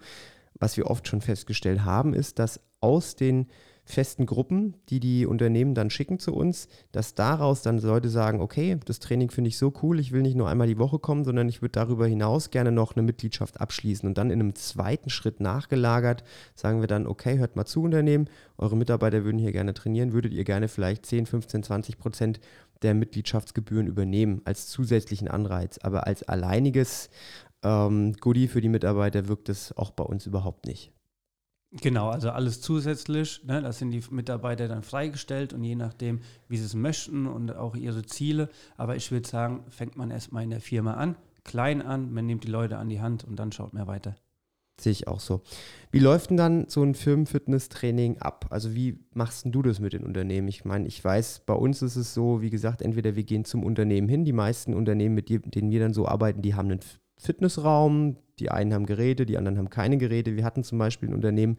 was 0.62 0.78
wir 0.78 0.88
oft 0.88 1.08
schon 1.08 1.22
festgestellt 1.22 1.84
haben, 1.84 2.13
ist, 2.13 2.40
dass 2.40 2.62
aus 2.80 3.16
den 3.16 3.48
festen 3.84 4.25
Gruppen, 4.25 4.75
die 4.90 5.00
die 5.00 5.25
Unternehmen 5.25 5.74
dann 5.74 5.90
schicken 5.90 6.19
zu 6.19 6.34
uns, 6.34 6.68
dass 6.92 7.16
daraus 7.16 7.62
dann 7.63 7.80
Leute 7.80 8.10
sagen, 8.10 8.40
okay, 8.40 8.80
das 8.86 9.00
Training 9.00 9.31
finde 9.31 9.50
ich 9.50 9.58
so 9.58 9.74
cool, 9.81 10.00
ich 10.00 10.12
will 10.12 10.22
nicht 10.22 10.38
nur 10.38 10.48
einmal 10.48 10.68
die 10.68 10.78
Woche 10.78 11.00
kommen, 11.00 11.25
sondern 11.25 11.50
ich 11.50 11.62
würde 11.62 11.74
darüber 11.74 12.08
hinaus 12.08 12.52
gerne 12.52 12.72
noch 12.72 12.96
eine 12.96 13.02
Mitgliedschaft 13.02 13.60
abschließen. 13.60 14.08
Und 14.08 14.18
dann 14.18 14.30
in 14.30 14.40
einem 14.40 14.56
zweiten 14.56 15.10
Schritt 15.10 15.40
nachgelagert 15.40 16.24
sagen 16.56 16.80
wir 16.80 16.88
dann, 16.88 17.08
okay, 17.08 17.38
hört 17.40 17.56
mal 17.56 17.65
zu 17.65 17.82
Unternehmen, 17.82 18.30
eure 18.58 18.77
Mitarbeiter 18.77 19.25
würden 19.25 19.39
hier 19.39 19.51
gerne 19.51 19.74
trainieren, 19.74 20.13
würdet 20.13 20.32
ihr 20.34 20.44
gerne 20.44 20.68
vielleicht 20.68 21.06
10, 21.06 21.25
15, 21.25 21.63
20 21.63 21.98
Prozent 21.98 22.39
der 22.84 22.94
Mitgliedschaftsgebühren 22.94 23.88
übernehmen 23.88 24.41
als 24.46 24.68
zusätzlichen 24.68 25.27
Anreiz. 25.27 25.80
Aber 25.80 26.08
als 26.08 26.24
alleiniges 26.24 27.10
ähm, 27.63 28.13
Goodie 28.20 28.48
für 28.48 28.62
die 28.62 28.70
Mitarbeiter 28.70 29.27
wirkt 29.27 29.50
es 29.50 29.75
auch 29.77 29.91
bei 29.91 30.03
uns 30.03 30.25
überhaupt 30.25 30.65
nicht. 30.65 30.94
Genau, 31.74 32.10
also 32.10 32.32
alles 32.32 32.60
zusätzlich. 32.60 33.44
Ne, 33.46 33.62
das 33.62 33.80
sind 33.80 33.91
die 33.91 34.03
Mitarbeiter 34.10 34.68
dann 34.68 34.84
freigestellt 34.84 35.53
und 35.53 35.63
je 35.63 35.75
nachdem, 35.75 36.20
wie 36.50 36.58
sie 36.58 36.65
es 36.65 36.75
möchten 36.75 37.27
und 37.27 37.56
auch 37.56 37.75
ihre 37.75 38.03
Ziele. 38.03 38.50
Aber 38.75 38.98
ich 38.98 39.12
würde 39.12 39.27
sagen, 39.27 39.63
fängt 39.70 39.96
man 39.96 40.12
erstmal 40.12 40.44
in 40.44 40.50
der 40.50 40.60
Firma 40.60 40.96
an, 40.96 41.15
klein 41.46 41.82
an, 41.82 42.12
man 42.12 42.25
nimmt 42.25 42.44
die 42.44 42.51
Leute 42.51 42.77
an 42.77 42.89
die 42.89 43.00
Hand 43.00 43.24
und 43.24 43.38
dann 43.38 43.53
schaut 43.53 43.74
man 43.74 43.88
weiter. 43.88 44.15
Sehe 44.82 44.91
ich 44.91 45.08
auch 45.08 45.20
so. 45.20 45.41
Wie 45.91 46.00
läuft 46.00 46.32
denn 46.32 46.38
dann 46.38 46.68
so 46.68 46.84
ein 46.84 46.96
Firmenfitness-Training 46.96 48.18
ab? 48.18 48.48
Also 48.50 48.74
wie 48.74 49.06
machst 49.13 49.46
du 49.46 49.62
das 49.62 49.80
mit 49.80 49.94
den 49.94 50.03
Unternehmen? 50.03 50.48
Ich 50.48 50.65
meine, 50.65 50.88
ich 50.88 51.01
weiß, 51.03 51.44
bei 51.46 51.53
uns 51.53 51.82
ist 51.84 51.96
es 51.96 52.13
so, 52.13 52.41
wie 52.41 52.50
gesagt, 52.50 52.82
entweder 52.82 53.15
wir 53.15 53.24
gehen 53.24 53.46
zum 53.46 53.63
Unternehmen 53.63 54.10
hin. 54.10 54.25
Die 54.25 54.34
meisten 54.34 54.74
Unternehmen, 54.74 55.15
mit 55.15 55.30
denen 55.30 55.70
wir 55.70 55.80
dann 55.80 55.94
so 55.94 56.08
arbeiten, 56.08 56.41
die 56.41 56.56
haben 56.56 56.72
einen 56.72 56.82
Fitnessraum. 57.22 58.18
Die 58.40 58.50
einen 58.50 58.74
haben 58.74 58.86
Geräte, 58.86 59.25
die 59.25 59.38
anderen 59.38 59.58
haben 59.58 59.70
keine 59.70 59.98
Geräte. 59.98 60.36
Wir 60.36 60.44
hatten 60.44 60.63
zum 60.63 60.80
Beispiel 60.80 61.10
ein 61.10 61.13
Unternehmen, 61.13 61.58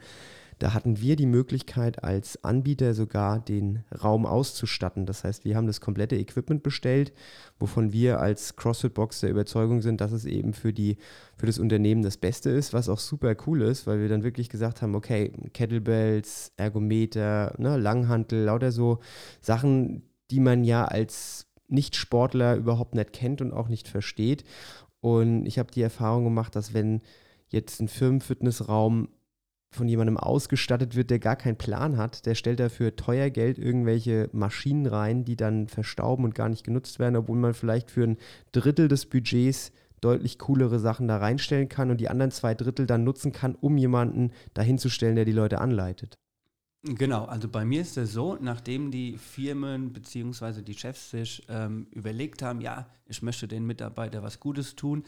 da 0.62 0.74
hatten 0.74 1.00
wir 1.00 1.16
die 1.16 1.26
Möglichkeit, 1.26 2.04
als 2.04 2.44
Anbieter 2.44 2.94
sogar 2.94 3.40
den 3.40 3.82
Raum 4.02 4.26
auszustatten. 4.26 5.06
Das 5.06 5.24
heißt, 5.24 5.44
wir 5.44 5.56
haben 5.56 5.66
das 5.66 5.80
komplette 5.80 6.14
Equipment 6.14 6.62
bestellt, 6.62 7.12
wovon 7.58 7.92
wir 7.92 8.20
als 8.20 8.54
CrossFit-Box 8.54 9.20
der 9.20 9.30
Überzeugung 9.30 9.82
sind, 9.82 10.00
dass 10.00 10.12
es 10.12 10.24
eben 10.24 10.52
für, 10.52 10.72
die, 10.72 10.98
für 11.36 11.46
das 11.46 11.58
Unternehmen 11.58 12.02
das 12.02 12.16
Beste 12.16 12.50
ist, 12.50 12.72
was 12.72 12.88
auch 12.88 13.00
super 13.00 13.34
cool 13.46 13.62
ist, 13.62 13.88
weil 13.88 14.00
wir 14.00 14.08
dann 14.08 14.22
wirklich 14.22 14.48
gesagt 14.50 14.82
haben, 14.82 14.94
okay, 14.94 15.32
Kettlebells, 15.52 16.52
Ergometer, 16.56 17.54
ne, 17.58 17.76
Langhantel, 17.76 18.44
lauter 18.44 18.70
so 18.70 19.00
Sachen, 19.40 20.02
die 20.30 20.38
man 20.38 20.62
ja 20.62 20.84
als 20.84 21.48
Nicht-Sportler 21.66 22.54
überhaupt 22.54 22.94
nicht 22.94 23.12
kennt 23.12 23.40
und 23.40 23.52
auch 23.52 23.68
nicht 23.68 23.88
versteht. 23.88 24.44
Und 25.02 25.46
ich 25.46 25.58
habe 25.58 25.72
die 25.72 25.82
Erfahrung 25.82 26.24
gemacht, 26.24 26.54
dass 26.56 26.72
wenn 26.72 27.02
jetzt 27.48 27.80
ein 27.80 27.88
Firmenfitnessraum 27.88 29.08
von 29.72 29.88
jemandem 29.88 30.16
ausgestattet 30.16 30.94
wird, 30.94 31.10
der 31.10 31.18
gar 31.18 31.34
keinen 31.34 31.56
Plan 31.56 31.96
hat, 31.96 32.24
der 32.24 32.34
stellt 32.34 32.60
dafür 32.60 32.94
teuer 32.94 33.30
Geld 33.30 33.58
irgendwelche 33.58 34.28
Maschinen 34.32 34.86
rein, 34.86 35.24
die 35.24 35.34
dann 35.34 35.66
verstauben 35.66 36.24
und 36.24 36.34
gar 36.34 36.48
nicht 36.48 36.62
genutzt 36.62 36.98
werden, 36.98 37.16
obwohl 37.16 37.38
man 37.38 37.54
vielleicht 37.54 37.90
für 37.90 38.04
ein 38.04 38.18
Drittel 38.52 38.88
des 38.88 39.06
Budgets 39.06 39.72
deutlich 40.00 40.38
coolere 40.38 40.78
Sachen 40.78 41.08
da 41.08 41.16
reinstellen 41.16 41.68
kann 41.68 41.90
und 41.90 42.00
die 42.00 42.08
anderen 42.08 42.30
zwei 42.30 42.54
Drittel 42.54 42.86
dann 42.86 43.04
nutzen 43.04 43.32
kann, 43.32 43.54
um 43.54 43.76
jemanden 43.76 44.30
dahinzustellen, 44.54 45.16
der 45.16 45.24
die 45.24 45.32
Leute 45.32 45.60
anleitet. 45.60 46.16
Genau, 46.84 47.26
also 47.26 47.48
bei 47.48 47.64
mir 47.64 47.80
ist 47.82 47.96
es 47.96 48.12
so, 48.12 48.36
nachdem 48.40 48.90
die 48.90 49.16
Firmen 49.16 49.92
bzw. 49.92 50.62
die 50.62 50.74
Chefs 50.74 51.10
sich 51.10 51.44
ähm, 51.48 51.86
überlegt 51.92 52.42
haben, 52.42 52.60
ja, 52.60 52.88
ich 53.06 53.22
möchte 53.22 53.46
den 53.46 53.64
Mitarbeiter 53.64 54.24
was 54.24 54.40
Gutes 54.40 54.74
tun, 54.74 55.04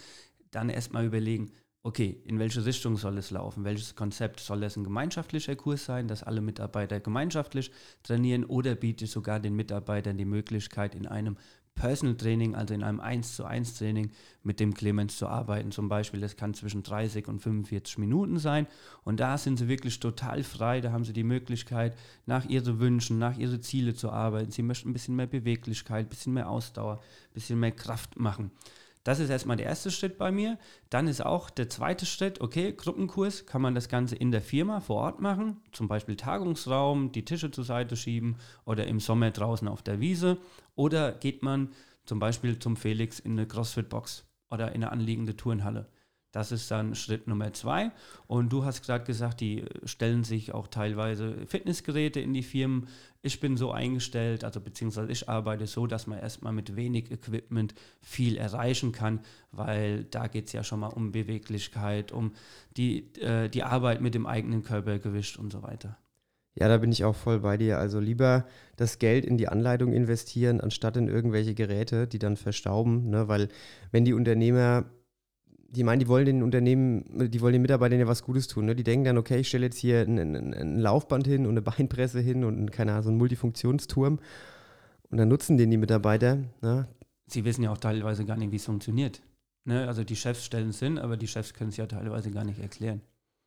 dann 0.53 0.69
erstmal 0.69 1.05
überlegen, 1.05 1.51
okay, 1.83 2.23
in 2.27 2.39
welche 2.39 2.65
Richtung 2.65 2.97
soll 2.97 3.19
es 3.19 3.33
laufen? 3.33 3.65
Welches 3.65 3.97
Konzept 3.97 4.39
soll 4.39 4.63
es 4.63 4.77
ein 4.77 4.85
gemeinschaftlicher 4.85 5.57
Kurs 5.57 5.85
sein, 5.85 6.07
dass 6.07 6.23
alle 6.23 6.41
Mitarbeiter 6.41 7.01
gemeinschaftlich 7.01 7.73
trainieren 8.05 8.45
oder 8.45 8.77
biete 8.77 9.07
ich 9.07 9.11
sogar 9.11 9.41
den 9.41 9.57
Mitarbeitern 9.57 10.17
die 10.17 10.25
Möglichkeit, 10.25 10.95
in 10.95 11.09
einem 11.09 11.37
Personal 11.75 12.17
Training, 12.17 12.55
also 12.55 12.73
in 12.73 12.83
einem 12.83 13.01
1 13.01 13.37
zu 13.37 13.45
1 13.45 13.79
Training 13.79 14.11
mit 14.43 14.61
dem 14.61 14.75
Clemens 14.75 15.19
zu 15.19 15.27
arbeiten. 15.27 15.73
Zum 15.73 15.89
Beispiel, 15.89 16.21
das 16.21 16.37
kann 16.37 16.55
zwischen 16.55 16.83
30 16.83 17.29
und 17.29 17.41
45 17.41 17.99
Minuten 17.99 18.39
sein. 18.39 18.67
Und 19.03 19.21
da 19.21 19.37
sind 19.39 19.59
sie 19.59 19.69
wirklich 19.69 20.01
total 20.01 20.43
frei. 20.45 20.81
Da 20.81 20.93
haben 20.93 21.05
sie 21.05 21.13
die 21.13 21.25
Möglichkeit, 21.25 21.97
nach 22.27 22.45
ihren 22.47 22.79
Wünschen, 22.79 23.19
nach 23.19 23.37
ihren 23.37 23.63
Zielen 23.63 23.97
zu 23.97 24.11
arbeiten. 24.11 24.51
Sie 24.51 24.63
möchten 24.63 24.91
ein 24.91 24.93
bisschen 24.93 25.17
mehr 25.17 25.27
Beweglichkeit, 25.27 26.07
ein 26.07 26.11
bisschen 26.11 26.35
mehr 26.35 26.49
Ausdauer, 26.49 27.01
ein 27.01 27.35
bisschen 27.35 27.61
mehr 27.61 27.73
Kraft 27.73 28.19
machen. 28.19 28.51
Das 29.05 29.21
ist 29.21 29.29
erstmal 29.29 29.59
der 29.59 29.67
erste 29.67 29.91
Schritt 29.91 30.17
bei 30.17 30.33
mir. 30.33 30.59
Dann 30.89 31.09
ist 31.09 31.25
auch 31.25 31.51
der 31.51 31.69
zweite 31.69 32.07
Schritt, 32.07 32.41
okay, 32.41 32.73
Gruppenkurs, 32.73 33.45
kann 33.45 33.61
man 33.61 33.75
das 33.75 33.89
Ganze 33.91 34.17
in 34.17 34.33
der 34.33 34.41
Firma 34.41 34.81
vor 34.81 34.97
Ort 34.97 35.21
machen, 35.21 35.59
zum 35.73 35.89
Beispiel 35.89 36.17
Tagungsraum, 36.17 37.13
die 37.13 37.25
Tische 37.25 37.51
zur 37.51 37.65
Seite 37.65 37.97
schieben 37.97 38.37
oder 38.65 38.87
im 38.87 39.01
Sommer 39.01 39.31
draußen 39.31 39.69
auf 39.69 39.83
der 39.83 40.01
Wiese. 40.01 40.39
Oder 40.75 41.13
geht 41.13 41.43
man 41.43 41.69
zum 42.07 42.19
Beispiel 42.19 42.59
zum 42.59 42.77
Felix 42.77 43.19
in 43.21 43.33
eine 43.33 43.47
CrossFit-Box 43.47 44.25
oder 44.51 44.69
in 44.69 44.83
eine 44.83 44.91
anliegende 44.91 45.37
Turnhalle. 45.37 45.87
Das 46.35 46.51
ist 46.51 46.69
dann 46.73 46.97
Schritt 46.97 47.29
Nummer 47.29 47.53
zwei. 47.53 47.93
Und 48.27 48.53
du 48.53 48.65
hast 48.65 48.85
gerade 48.85 49.05
gesagt, 49.05 49.41
die 49.41 49.67
stellen 49.85 50.25
sich 50.25 50.53
auch 50.53 50.67
teilweise 50.67 51.47
Fitnessgeräte 51.47 52.19
in 52.19 52.33
die 52.33 52.43
Firmen. 52.43 52.89
Ich 53.23 53.39
bin 53.39 53.57
so 53.57 53.71
eingestellt, 53.71 54.43
also 54.43 54.61
beziehungsweise 54.61 55.13
ich 55.13 55.29
arbeite 55.29 55.69
so, 55.69 55.87
dass 55.87 56.09
man 56.09 56.19
erstmal 56.19 56.53
mit 56.53 56.75
wenig 56.75 57.13
Equipment 57.13 57.77
viel 58.01 58.37
erreichen 58.37 58.91
kann, 58.91 59.21
weil 59.53 60.03
da 60.11 60.27
geht 60.27 60.47
es 60.47 60.53
ja 60.53 60.65
schon 60.65 60.81
mal 60.81 60.89
um 60.89 61.13
Beweglichkeit, 61.13 62.11
um 62.11 62.33
die, 62.77 63.15
äh, 63.21 63.49
die 63.49 63.63
Arbeit 63.63 64.01
mit 64.01 64.17
dem 64.17 64.27
eigenen 64.27 64.65
Körpergewicht 64.65 65.39
und 65.39 65.53
so 65.53 65.63
weiter. 65.63 65.99
Ja, 66.57 66.67
da 66.67 66.79
bin 66.79 66.91
ich 66.91 67.05
auch 67.05 67.15
voll 67.15 67.39
bei 67.39 67.57
dir. 67.57 67.79
Also 67.79 68.01
lieber 68.01 68.45
das 68.75 68.99
Geld 68.99 69.25
in 69.25 69.39
die 69.39 69.47
Anleitung 69.47 69.93
investieren, 69.93 70.61
anstatt 70.61 70.97
in 70.97 71.07
irgendwelche 71.07 71.55
Geräte, 71.55 72.09
die 72.09 72.19
dann 72.19 72.37
verstauben. 72.37 73.09
Ne? 73.09 73.29
Weil 73.29 73.51
wenn 73.93 74.05
die 74.05 74.15
Unternehmer 74.15 74.87
die 75.75 75.85
meinen, 75.85 76.01
die 76.01 76.09
wollen 76.09 76.27
den 76.27 76.43
Unternehmen, 76.43 77.05
die 77.31 77.41
wollen 77.41 77.53
den 77.53 77.63
Mitarbeitern 77.63 77.99
ja 77.99 78.07
was 78.07 78.23
Gutes 78.23 78.49
tun. 78.49 78.67
Ne? 78.67 78.75
Die 78.75 78.85
denken 78.85 79.05
dann, 79.05 79.19
okay, 79.19 79.39
ich 79.39 79.49
stelle 79.49 79.67
jetzt 79.67 79.79
hier 79.79 80.01
ein, 80.01 80.19
ein, 80.19 80.55
ein, 80.55 80.79
Laufband 80.79 81.27
hin 81.27 81.47
und 81.47 81.53
eine 81.53 81.63
Beinpresse 81.63 82.21
hin 82.21 82.45
und 82.45 82.71
keine 82.73 82.93
Ahnung, 82.93 83.03
so 83.03 83.09
einen 83.11 83.19
Multifunktionsturm. 83.19 84.19
Und 85.11 85.19
dann 85.19 85.29
nutzen 85.29 85.57
den 85.57 85.71
die 85.71 85.77
Mitarbeiter. 85.77 86.39
Ne? 86.63 86.89
Sie 87.27 87.45
wissen 87.45 87.63
ja 87.63 87.73
auch 87.73 87.79
teilweise 87.79 88.25
gar 88.25 88.37
nicht, 88.37 88.53
wie 88.53 88.57
es 88.57 88.65
funktioniert. 88.65 89.23
Ne? 89.65 89.87
Also 89.87 90.05
die 90.05 90.17
Chefs 90.17 90.45
stellen 90.45 90.71
es 90.71 90.79
hin, 90.79 90.99
aber 90.99 91.17
die 91.17 91.29
Chefs 91.29 91.55
können 91.55 91.71
es 91.71 91.77
ja 91.77 91.87
teilweise 91.87 92.31
gar 92.31 92.45
nicht 92.45 92.61
erklären. 92.61 93.01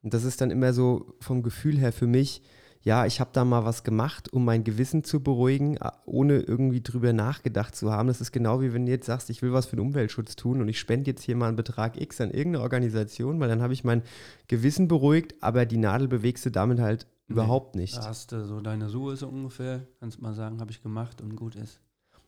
Und 0.04 0.14
das 0.14 0.24
ist 0.24 0.42
dann 0.42 0.52
immer 0.52 0.74
so 0.74 1.16
vom 1.20 1.44
Gefühl 1.44 1.78
her 1.78 1.92
für 1.92 2.08
mich, 2.08 2.42
ja, 2.88 3.06
ich 3.06 3.20
habe 3.20 3.32
da 3.34 3.44
mal 3.44 3.66
was 3.66 3.84
gemacht, 3.84 4.32
um 4.32 4.46
mein 4.46 4.64
Gewissen 4.64 5.04
zu 5.04 5.22
beruhigen, 5.22 5.78
ohne 6.06 6.40
irgendwie 6.40 6.80
drüber 6.80 7.12
nachgedacht 7.12 7.76
zu 7.76 7.92
haben. 7.92 8.08
Das 8.08 8.22
ist 8.22 8.32
genau 8.32 8.62
wie 8.62 8.72
wenn 8.72 8.86
du 8.86 8.92
jetzt 8.94 9.08
sagst, 9.08 9.30
ich 9.30 9.42
will 9.42 9.52
was 9.52 9.66
für 9.66 9.76
den 9.76 9.86
Umweltschutz 9.86 10.38
tun 10.38 10.62
und 10.62 10.70
ich 10.70 10.80
spende 10.80 11.12
jetzt 11.12 11.22
hier 11.22 11.36
mal 11.36 11.50
einen 11.50 11.58
Betrag 11.58 12.00
X 12.00 12.22
an 12.22 12.32
irgendeine 12.32 12.64
Organisation, 12.64 13.42
weil 13.42 13.50
dann 13.50 13.62
habe 13.62 13.74
ich 13.74 13.84
mein 13.84 14.04
Gewissen 14.48 14.88
beruhigt, 14.88 15.36
aber 15.42 15.66
die 15.66 15.76
Nadel 15.76 16.08
bewegst 16.08 16.46
du 16.46 16.50
damit 16.50 16.80
halt 16.80 17.08
nee, 17.28 17.34
überhaupt 17.34 17.76
nicht. 17.76 17.98
Da 17.98 18.06
hast 18.06 18.32
du 18.32 18.46
so 18.46 18.62
deine 18.62 18.90
Ruhe 18.90 19.18
so 19.18 19.28
ungefähr, 19.28 19.86
kannst 20.00 20.22
mal 20.22 20.34
sagen, 20.34 20.62
habe 20.62 20.72
ich 20.72 20.82
gemacht 20.82 21.20
und 21.20 21.36
gut 21.36 21.56
ist. 21.56 21.82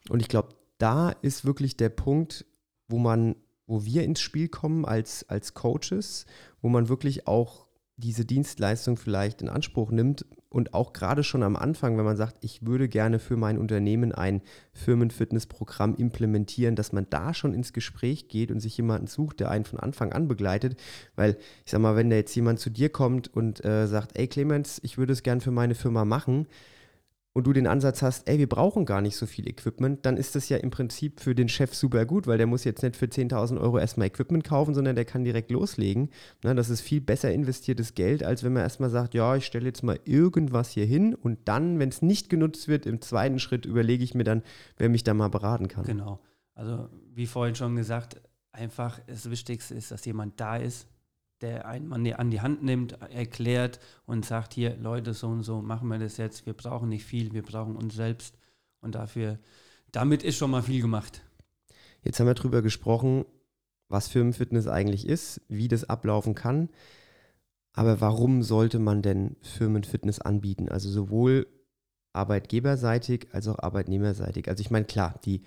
Und 0.10 0.20
ich 0.20 0.28
glaube, 0.28 0.50
da 0.78 1.12
ist 1.22 1.46
wirklich 1.46 1.78
der 1.78 1.88
Punkt, 1.88 2.46
wo 2.89 3.00
man, 3.00 3.38
wo 3.66 3.86
wir 3.86 4.04
ins 4.04 4.20
Spiel 4.20 4.50
kommen 4.50 4.84
als, 4.84 5.24
als 5.30 5.54
Coaches, 5.54 6.25
wo 6.62 6.68
man 6.68 6.89
wirklich 6.89 7.28
auch 7.28 7.69
diese 8.00 8.25
Dienstleistung 8.25 8.98
vielleicht 8.98 9.41
in 9.41 9.50
Anspruch 9.50 9.91
nimmt 9.91 10.25
und 10.50 10.74
auch 10.74 10.94
gerade 10.94 11.24
schon 11.24 11.44
am 11.44 11.56
Anfang, 11.56 11.98
wenn 11.98 12.06
man 12.06 12.18
sagt, 12.18 12.38
ich 12.41 12.65
würde 12.65 12.89
gerne 12.89 13.20
für 13.20 13.38
mein 13.38 13.60
Unternehmen 13.60 14.12
ein 14.12 14.41
Firmenfitnessprogramm 14.74 15.96
implementieren, 15.96 16.75
dass 16.75 16.91
man 16.91 17.08
da 17.10 17.34
schon 17.34 17.53
ins 17.53 17.72
Gespräch 17.72 18.27
geht 18.27 18.51
und 18.51 18.60
sich 18.60 18.75
jemanden 18.75 19.08
sucht, 19.08 19.39
der 19.39 19.51
einen 19.51 19.65
von 19.65 19.79
Anfang 19.79 20.12
an 20.12 20.27
begleitet. 20.27 20.79
Weil 21.15 21.38
ich 21.65 21.72
sag 21.72 21.82
mal, 21.82 21.96
wenn 21.96 22.10
da 22.10 22.15
jetzt 22.15 22.36
jemand 22.36 22.60
zu 22.60 22.72
dir 22.72 22.89
kommt 22.89 23.27
und 23.34 23.63
äh, 23.63 23.88
sagt, 23.88 24.18
ey 24.18 24.27
Clemens, 24.27 24.79
ich 24.84 24.98
würde 24.98 25.13
es 25.13 25.22
gern 25.22 25.39
für 25.39 25.51
meine 25.51 25.75
Firma 25.75 26.03
machen, 26.03 26.48
und 27.34 27.46
du 27.46 27.54
den 27.54 27.68
Ansatz 27.68 28.02
hast, 28.02 28.28
ey, 28.28 28.40
wir 28.40 28.50
brauchen 28.50 28.86
gar 28.86 29.02
nicht 29.02 29.16
so 29.16 29.26
viel 29.26 29.48
Equipment, 29.48 30.06
dann 30.06 30.18
ist 30.18 30.36
das 30.36 30.50
ja 30.50 30.58
im 30.58 30.72
Prinzip 30.72 31.20
für 31.20 31.36
den 31.36 31.48
Chef 31.48 31.76
super 31.76 32.06
gut, 32.06 32.28
weil 32.28 32.38
der 32.38 32.48
muss 32.48 32.64
jetzt 32.64 32.82
nicht 32.82 32.96
für 32.96 33.06
10.000 33.06 33.60
Euro 33.60 33.78
erstmal 33.78 34.08
Equipment 34.08 34.44
kaufen, 34.44 34.74
sondern 34.74 34.96
der 34.96 35.06
kann 35.06 35.24
direkt 35.24 35.52
loslegen. 35.52 36.10
Na, 36.44 36.54
das 36.54 36.70
ist 36.70 36.82
viel 36.82 37.02
besser 37.02 37.32
investiertes 37.32 37.94
Geld, 37.94 38.24
als 38.24 38.44
wenn 38.44 38.54
man 38.54 38.64
erstmal 38.64 38.90
sagt, 38.90 39.14
ja, 39.14 39.36
ich 39.36 39.46
stelle 39.46 39.68
jetzt 39.68 39.84
mal 39.84 40.00
irgendwas 40.06 40.72
hier 40.72 40.86
hin 40.86 41.14
und 41.14 41.40
dann, 41.46 41.80
wenn 41.80 41.90
es 41.90 42.02
nicht 42.02 42.30
genutzt 42.30 42.68
wird, 42.68 42.86
im 42.86 43.02
zweiten 43.02 43.40
Schritt 43.40 43.66
überlege 43.66 44.04
ich 44.04 44.16
mir 44.16 44.24
dann, 44.24 44.42
wer 44.78 44.90
mich 44.90 45.04
da 45.04 45.14
mal 45.14 45.30
beraten 45.30 45.68
kann. 45.68 45.86
Genau. 45.86 46.20
Also 46.56 46.90
wie 47.14 47.28
vorhin 47.28 47.56
schon 47.56 47.76
gesagt, 47.76 48.20
einfach 48.52 49.00
das 49.08 49.30
Wichtigste 49.30 49.76
ist, 49.76 49.92
dass 49.92 50.04
jemand 50.06 50.40
da 50.40 50.58
ist, 50.58 50.88
der 51.41 51.67
einen 51.67 51.91
an 51.93 52.31
die 52.31 52.41
Hand 52.41 52.63
nimmt, 52.63 53.01
erklärt 53.01 53.79
und 54.05 54.25
sagt, 54.25 54.53
hier 54.53 54.75
Leute, 54.77 55.13
so 55.13 55.27
und 55.27 55.43
so 55.43 55.62
machen 55.62 55.88
wir 55.88 56.00
das 56.00 56.17
jetzt, 56.17 56.46
wir 56.46 56.53
brauchen 56.53 56.89
nicht 56.89 57.05
viel, 57.05 57.34
wir 57.34 57.43
brauchen 57.43 57.75
uns 57.75 57.96
selbst 57.96 58.38
und 58.81 58.96
dafür, 58.96 59.39
damit 59.91 60.24
ist 60.24 60.38
schon 60.38 60.51
mal 60.51 60.63
viel 60.63 60.81
gemacht. 60.81 61.22
Jetzt 62.01 62.19
haben 62.19 62.27
wir 62.27 62.34
darüber 62.34 62.62
gesprochen, 62.62 63.25
was 63.88 64.08
Firmenfitness 64.08 64.67
eigentlich 64.67 65.08
ist, 65.08 65.41
wie 65.48 65.67
das 65.67 65.89
ablaufen 65.89 66.36
kann, 66.36 66.69
aber 67.74 68.01
warum 68.01 68.43
sollte 68.43 68.79
man 68.79 69.01
denn 69.01 69.36
Firmenfitness 69.41 70.19
anbieten? 70.19 70.69
Also 70.69 70.89
sowohl 70.89 71.48
arbeitgeberseitig 72.13 73.27
als 73.31 73.48
auch 73.48 73.60
arbeitnehmerseitig. 73.60 74.50
Also 74.50 74.62
ich 74.62 74.72
meine, 74.72 74.86
klar, 74.86 75.19
die 75.24 75.43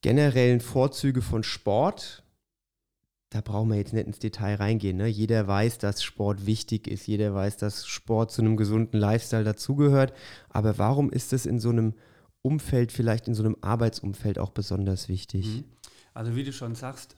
generellen 0.00 0.60
Vorzüge 0.60 1.22
von 1.22 1.44
Sport, 1.44 2.21
da 3.32 3.40
brauchen 3.40 3.70
wir 3.70 3.78
jetzt 3.78 3.94
nicht 3.94 4.06
ins 4.06 4.18
Detail 4.18 4.56
reingehen. 4.56 4.98
Ne? 4.98 5.06
Jeder 5.06 5.48
weiß, 5.48 5.78
dass 5.78 6.04
Sport 6.04 6.44
wichtig 6.44 6.86
ist. 6.86 7.06
Jeder 7.06 7.34
weiß, 7.34 7.56
dass 7.56 7.86
Sport 7.86 8.30
zu 8.30 8.42
einem 8.42 8.58
gesunden 8.58 9.00
Lifestyle 9.00 9.42
dazugehört. 9.42 10.12
Aber 10.50 10.76
warum 10.76 11.10
ist 11.10 11.32
es 11.32 11.46
in 11.46 11.58
so 11.58 11.70
einem 11.70 11.94
Umfeld, 12.42 12.92
vielleicht 12.92 13.28
in 13.28 13.34
so 13.34 13.42
einem 13.42 13.56
Arbeitsumfeld 13.62 14.38
auch 14.38 14.50
besonders 14.50 15.08
wichtig? 15.08 15.46
Mhm. 15.46 15.64
Also 16.12 16.36
wie 16.36 16.44
du 16.44 16.52
schon 16.52 16.74
sagst, 16.74 17.16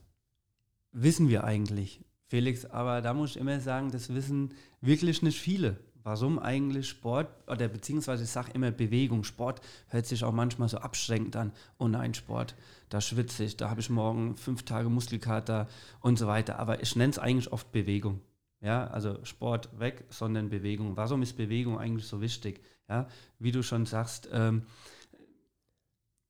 wissen 0.93 1.29
wir 1.29 1.43
eigentlich, 1.43 2.01
Felix, 2.29 2.65
aber 2.65 3.03
da 3.03 3.13
muss 3.13 3.31
ich 3.31 3.37
immer 3.39 3.59
sagen, 3.59 3.91
das 3.91 4.15
wissen 4.15 4.55
wirklich 4.81 5.21
nicht 5.21 5.41
viele 5.41 5.79
warum 6.05 6.39
eigentlich 6.39 6.89
Sport 6.89 7.29
oder 7.49 7.67
beziehungsweise 7.67 8.23
ich 8.25 8.31
sage 8.31 8.53
immer 8.53 8.71
Bewegung. 8.71 9.25
Sport 9.25 9.61
hört 9.89 10.07
sich 10.07 10.23
auch 10.23 10.33
manchmal 10.33 10.69
so 10.69 10.79
abschränkend 10.79 11.35
an. 11.35 11.53
Oh 11.79 11.89
nein, 11.89 12.15
Sport, 12.15 12.55
da 12.91 13.01
schwitze 13.01 13.45
ich, 13.45 13.57
da 13.57 13.71
habe 13.71 13.81
ich 13.81 13.91
morgen 13.91 14.37
fünf 14.37 14.63
Tage 14.63 14.89
Muskelkater 14.89 15.67
und 16.01 16.19
so 16.19 16.27
weiter. 16.27 16.59
Aber 16.59 16.83
ich 16.83 16.95
nenne 16.95 17.11
es 17.11 17.19
eigentlich 17.19 17.53
oft 17.53 17.73
Bewegung. 17.73 18.21
Ja, 18.61 18.87
also 18.87 19.23
Sport 19.25 19.79
weg, 19.79 20.05
sondern 20.11 20.51
Bewegung. 20.51 20.97
Warum 20.97 21.23
ist 21.23 21.37
Bewegung 21.37 21.79
eigentlich 21.79 22.07
so 22.07 22.21
wichtig? 22.21 22.63
Ja, 22.89 23.09
wie 23.39 23.53
du 23.53 23.63
schon 23.63 23.87
sagst, 23.87 24.29
ähm, 24.31 24.63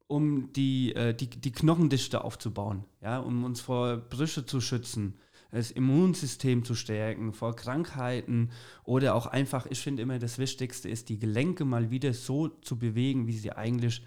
um 0.07 0.53
die, 0.53 0.95
äh, 0.95 1.15
die, 1.15 1.29
die 1.29 1.53
Knochendichte 1.53 2.23
aufzubauen, 2.23 2.85
ja, 3.01 3.19
um 3.19 3.45
uns 3.45 3.61
vor 3.61 3.97
Brüche 3.97 4.47
zu 4.47 4.61
schützen, 4.61 5.19
das 5.55 5.71
Immunsystem 5.71 6.65
zu 6.65 6.75
stärken 6.75 7.33
vor 7.33 7.57
Krankheiten 7.57 8.51
oder 8.85 9.15
auch 9.15 9.27
einfach, 9.27 9.67
ich 9.67 9.81
finde 9.81 10.03
immer 10.03 10.19
das 10.19 10.39
Wichtigste 10.39 10.89
ist, 10.89 11.09
die 11.09 11.19
Gelenke 11.19 11.65
mal 11.65 11.91
wieder 11.91 12.13
so 12.13 12.49
zu 12.49 12.79
bewegen, 12.79 13.27
wie 13.27 13.39
sie 13.39 13.53
eigentlich, 13.53 14.05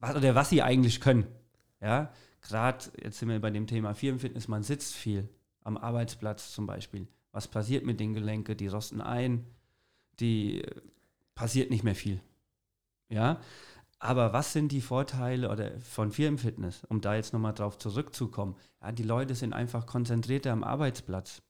oder 0.00 0.34
was 0.34 0.50
sie 0.50 0.62
eigentlich 0.62 1.00
können. 1.00 1.26
Ja, 1.80 2.12
gerade 2.42 2.84
jetzt 3.02 3.18
sind 3.18 3.28
wir 3.28 3.40
bei 3.40 3.50
dem 3.50 3.66
Thema 3.66 3.94
Firmenfitness, 3.94 4.48
man 4.48 4.62
sitzt 4.62 4.94
viel 4.94 5.28
am 5.62 5.76
Arbeitsplatz 5.76 6.52
zum 6.52 6.66
Beispiel. 6.66 7.08
Was 7.32 7.48
passiert 7.48 7.84
mit 7.84 8.00
den 8.00 8.14
Gelenken? 8.14 8.56
Die 8.56 8.68
rosten 8.68 9.00
ein, 9.00 9.44
die 10.18 10.62
äh, 10.62 10.80
passiert 11.34 11.70
nicht 11.70 11.84
mehr 11.84 11.94
viel. 11.94 12.20
Ja, 13.10 13.40
aber 13.98 14.32
was 14.32 14.52
sind 14.52 14.70
die 14.70 14.80
Vorteile 14.80 15.50
oder 15.50 15.80
von 15.80 16.12
Firmenfitness, 16.12 16.84
um 16.88 17.00
da 17.00 17.14
jetzt 17.16 17.32
nochmal 17.32 17.54
drauf 17.54 17.78
zurückzukommen? 17.78 18.56
Ja, 18.80 18.92
die 18.92 19.02
Leute 19.02 19.34
sind 19.34 19.52
einfach 19.52 19.86
konzentrierter 19.86 20.52
am 20.52 20.62
Arbeitsplatz. 20.62 21.42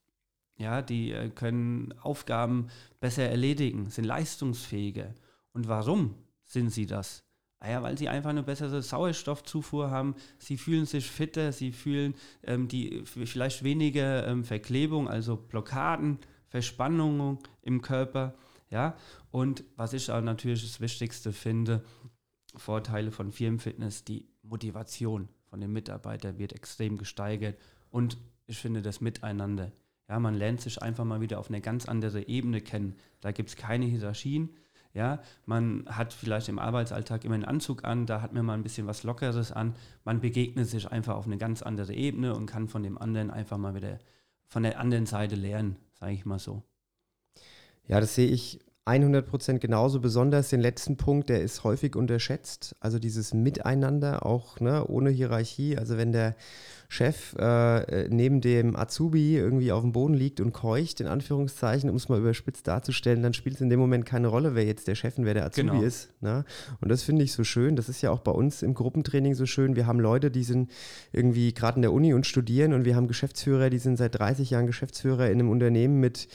Ja, 0.57 0.81
die 0.81 1.11
äh, 1.11 1.29
können 1.29 1.93
Aufgaben 2.01 2.67
besser 2.99 3.23
erledigen, 3.23 3.89
sind 3.89 4.05
leistungsfähiger. 4.05 5.13
Und 5.53 5.67
warum 5.67 6.15
sind 6.45 6.71
sie 6.71 6.85
das? 6.85 7.23
Ah 7.61 7.81
weil 7.81 7.97
sie 7.97 8.07
einfach 8.07 8.29
eine 8.29 8.43
bessere 8.43 8.81
Sauerstoffzufuhr 8.81 9.91
haben, 9.91 10.15
sie 10.37 10.57
fühlen 10.57 10.85
sich 10.85 11.09
fitter, 11.11 11.51
sie 11.51 11.73
fühlen 11.73 12.15
ähm, 12.43 12.69
die 12.69 13.03
vielleicht 13.05 13.63
weniger 13.63 14.25
ähm, 14.27 14.45
Verklebung, 14.45 15.09
also 15.09 15.35
Blockaden, 15.35 16.19
Verspannungen 16.47 17.37
im 17.61 17.81
Körper. 17.81 18.33
Ja, 18.69 18.95
und 19.31 19.63
was 19.75 19.93
ich 19.93 20.11
auch 20.11 20.21
natürlich 20.21 20.61
das 20.61 20.79
Wichtigste 20.79 21.33
finde, 21.33 21.83
Vorteile 22.55 23.11
von 23.11 23.31
Firmenfitness, 23.31 24.03
die 24.03 24.27
Motivation 24.41 25.29
von 25.45 25.61
den 25.61 25.71
Mitarbeitern 25.71 26.37
wird 26.37 26.53
extrem 26.53 26.97
gesteigert 26.97 27.57
und 27.89 28.17
ich 28.47 28.57
finde 28.57 28.81
das 28.81 29.01
Miteinander. 29.01 29.71
Ja, 30.07 30.19
man 30.19 30.33
lernt 30.33 30.61
sich 30.61 30.81
einfach 30.81 31.05
mal 31.05 31.21
wieder 31.21 31.39
auf 31.39 31.49
eine 31.49 31.61
ganz 31.61 31.87
andere 31.87 32.27
Ebene 32.27 32.61
kennen. 32.61 32.95
Da 33.21 33.31
gibt 33.31 33.49
es 33.49 33.55
keine 33.55 33.85
Hierarchien. 33.85 34.49
Ja, 34.91 35.21
man 35.45 35.85
hat 35.87 36.13
vielleicht 36.13 36.49
im 36.49 36.57
Arbeitsalltag 36.57 37.23
immer 37.23 37.35
einen 37.35 37.45
Anzug 37.45 37.83
an, 37.83 38.07
da 38.07 38.21
hat 38.21 38.33
man 38.33 38.43
mal 38.43 38.55
ein 38.55 38.63
bisschen 38.63 38.87
was 38.87 39.03
Lockeres 39.03 39.51
an. 39.51 39.75
Man 40.03 40.19
begegnet 40.19 40.67
sich 40.67 40.89
einfach 40.89 41.15
auf 41.15 41.27
eine 41.27 41.37
ganz 41.37 41.61
andere 41.61 41.93
Ebene 41.93 42.33
und 42.33 42.47
kann 42.47 42.67
von 42.67 42.81
dem 42.81 42.97
anderen 42.97 43.29
einfach 43.29 43.59
mal 43.59 43.75
wieder 43.75 43.99
von 44.47 44.63
der 44.63 44.79
anderen 44.79 45.05
Seite 45.05 45.35
lernen, 45.35 45.75
sage 45.93 46.13
ich 46.13 46.25
mal 46.25 46.39
so. 46.39 46.63
Ja, 47.87 47.99
das 47.99 48.15
sehe 48.15 48.29
ich 48.29 48.59
100% 48.87 49.59
genauso. 49.59 49.99
Besonders 49.99 50.49
den 50.49 50.61
letzten 50.61 50.97
Punkt, 50.97 51.29
der 51.29 51.41
ist 51.41 51.63
häufig 51.63 51.95
unterschätzt. 51.95 52.75
Also 52.79 52.99
dieses 52.99 53.33
Miteinander, 53.33 54.25
auch 54.25 54.59
ne, 54.59 54.85
ohne 54.85 55.09
Hierarchie. 55.11 55.77
Also 55.77 55.97
wenn 55.97 56.11
der 56.11 56.35
Chef 56.91 57.35
äh, 57.37 58.09
neben 58.09 58.41
dem 58.41 58.75
Azubi 58.75 59.37
irgendwie 59.37 59.71
auf 59.71 59.83
dem 59.83 59.91
Boden 59.91 60.15
liegt 60.15 60.41
und 60.41 60.53
keucht, 60.53 60.99
in 61.01 61.07
Anführungszeichen, 61.07 61.87
um 61.87 61.95
es 61.95 62.09
mal 62.09 62.17
überspitzt 62.17 62.67
darzustellen, 62.67 63.21
dann 63.21 63.35
spielt 63.35 63.55
es 63.55 63.61
in 63.61 63.69
dem 63.69 63.79
Moment 63.79 64.07
keine 64.07 64.27
Rolle, 64.27 64.55
wer 64.55 64.65
jetzt 64.65 64.87
der 64.87 64.95
Chef 64.95 65.15
und 65.19 65.25
wer 65.25 65.35
der 65.35 65.45
Azubi 65.45 65.67
genau. 65.67 65.83
ist. 65.83 66.09
Ne? 66.21 66.45
Und 66.81 66.89
das 66.89 67.03
finde 67.03 67.23
ich 67.23 67.31
so 67.31 67.43
schön. 67.43 67.75
Das 67.75 67.89
ist 67.89 68.01
ja 68.01 68.09
auch 68.09 68.21
bei 68.21 68.31
uns 68.31 68.63
im 68.63 68.73
Gruppentraining 68.73 69.35
so 69.35 69.45
schön. 69.45 69.75
Wir 69.75 69.85
haben 69.85 69.99
Leute, 69.99 70.31
die 70.31 70.43
sind 70.43 70.71
irgendwie 71.11 71.53
gerade 71.53 71.75
in 71.75 71.83
der 71.83 71.93
Uni 71.93 72.15
und 72.15 72.25
studieren 72.25 72.73
und 72.73 72.85
wir 72.85 72.95
haben 72.95 73.07
Geschäftsführer, 73.07 73.69
die 73.69 73.77
sind 73.77 73.97
seit 73.97 74.17
30 74.17 74.49
Jahren 74.49 74.65
Geschäftsführer 74.65 75.27
in 75.27 75.33
einem 75.33 75.51
Unternehmen 75.51 75.99
mit 75.99 76.27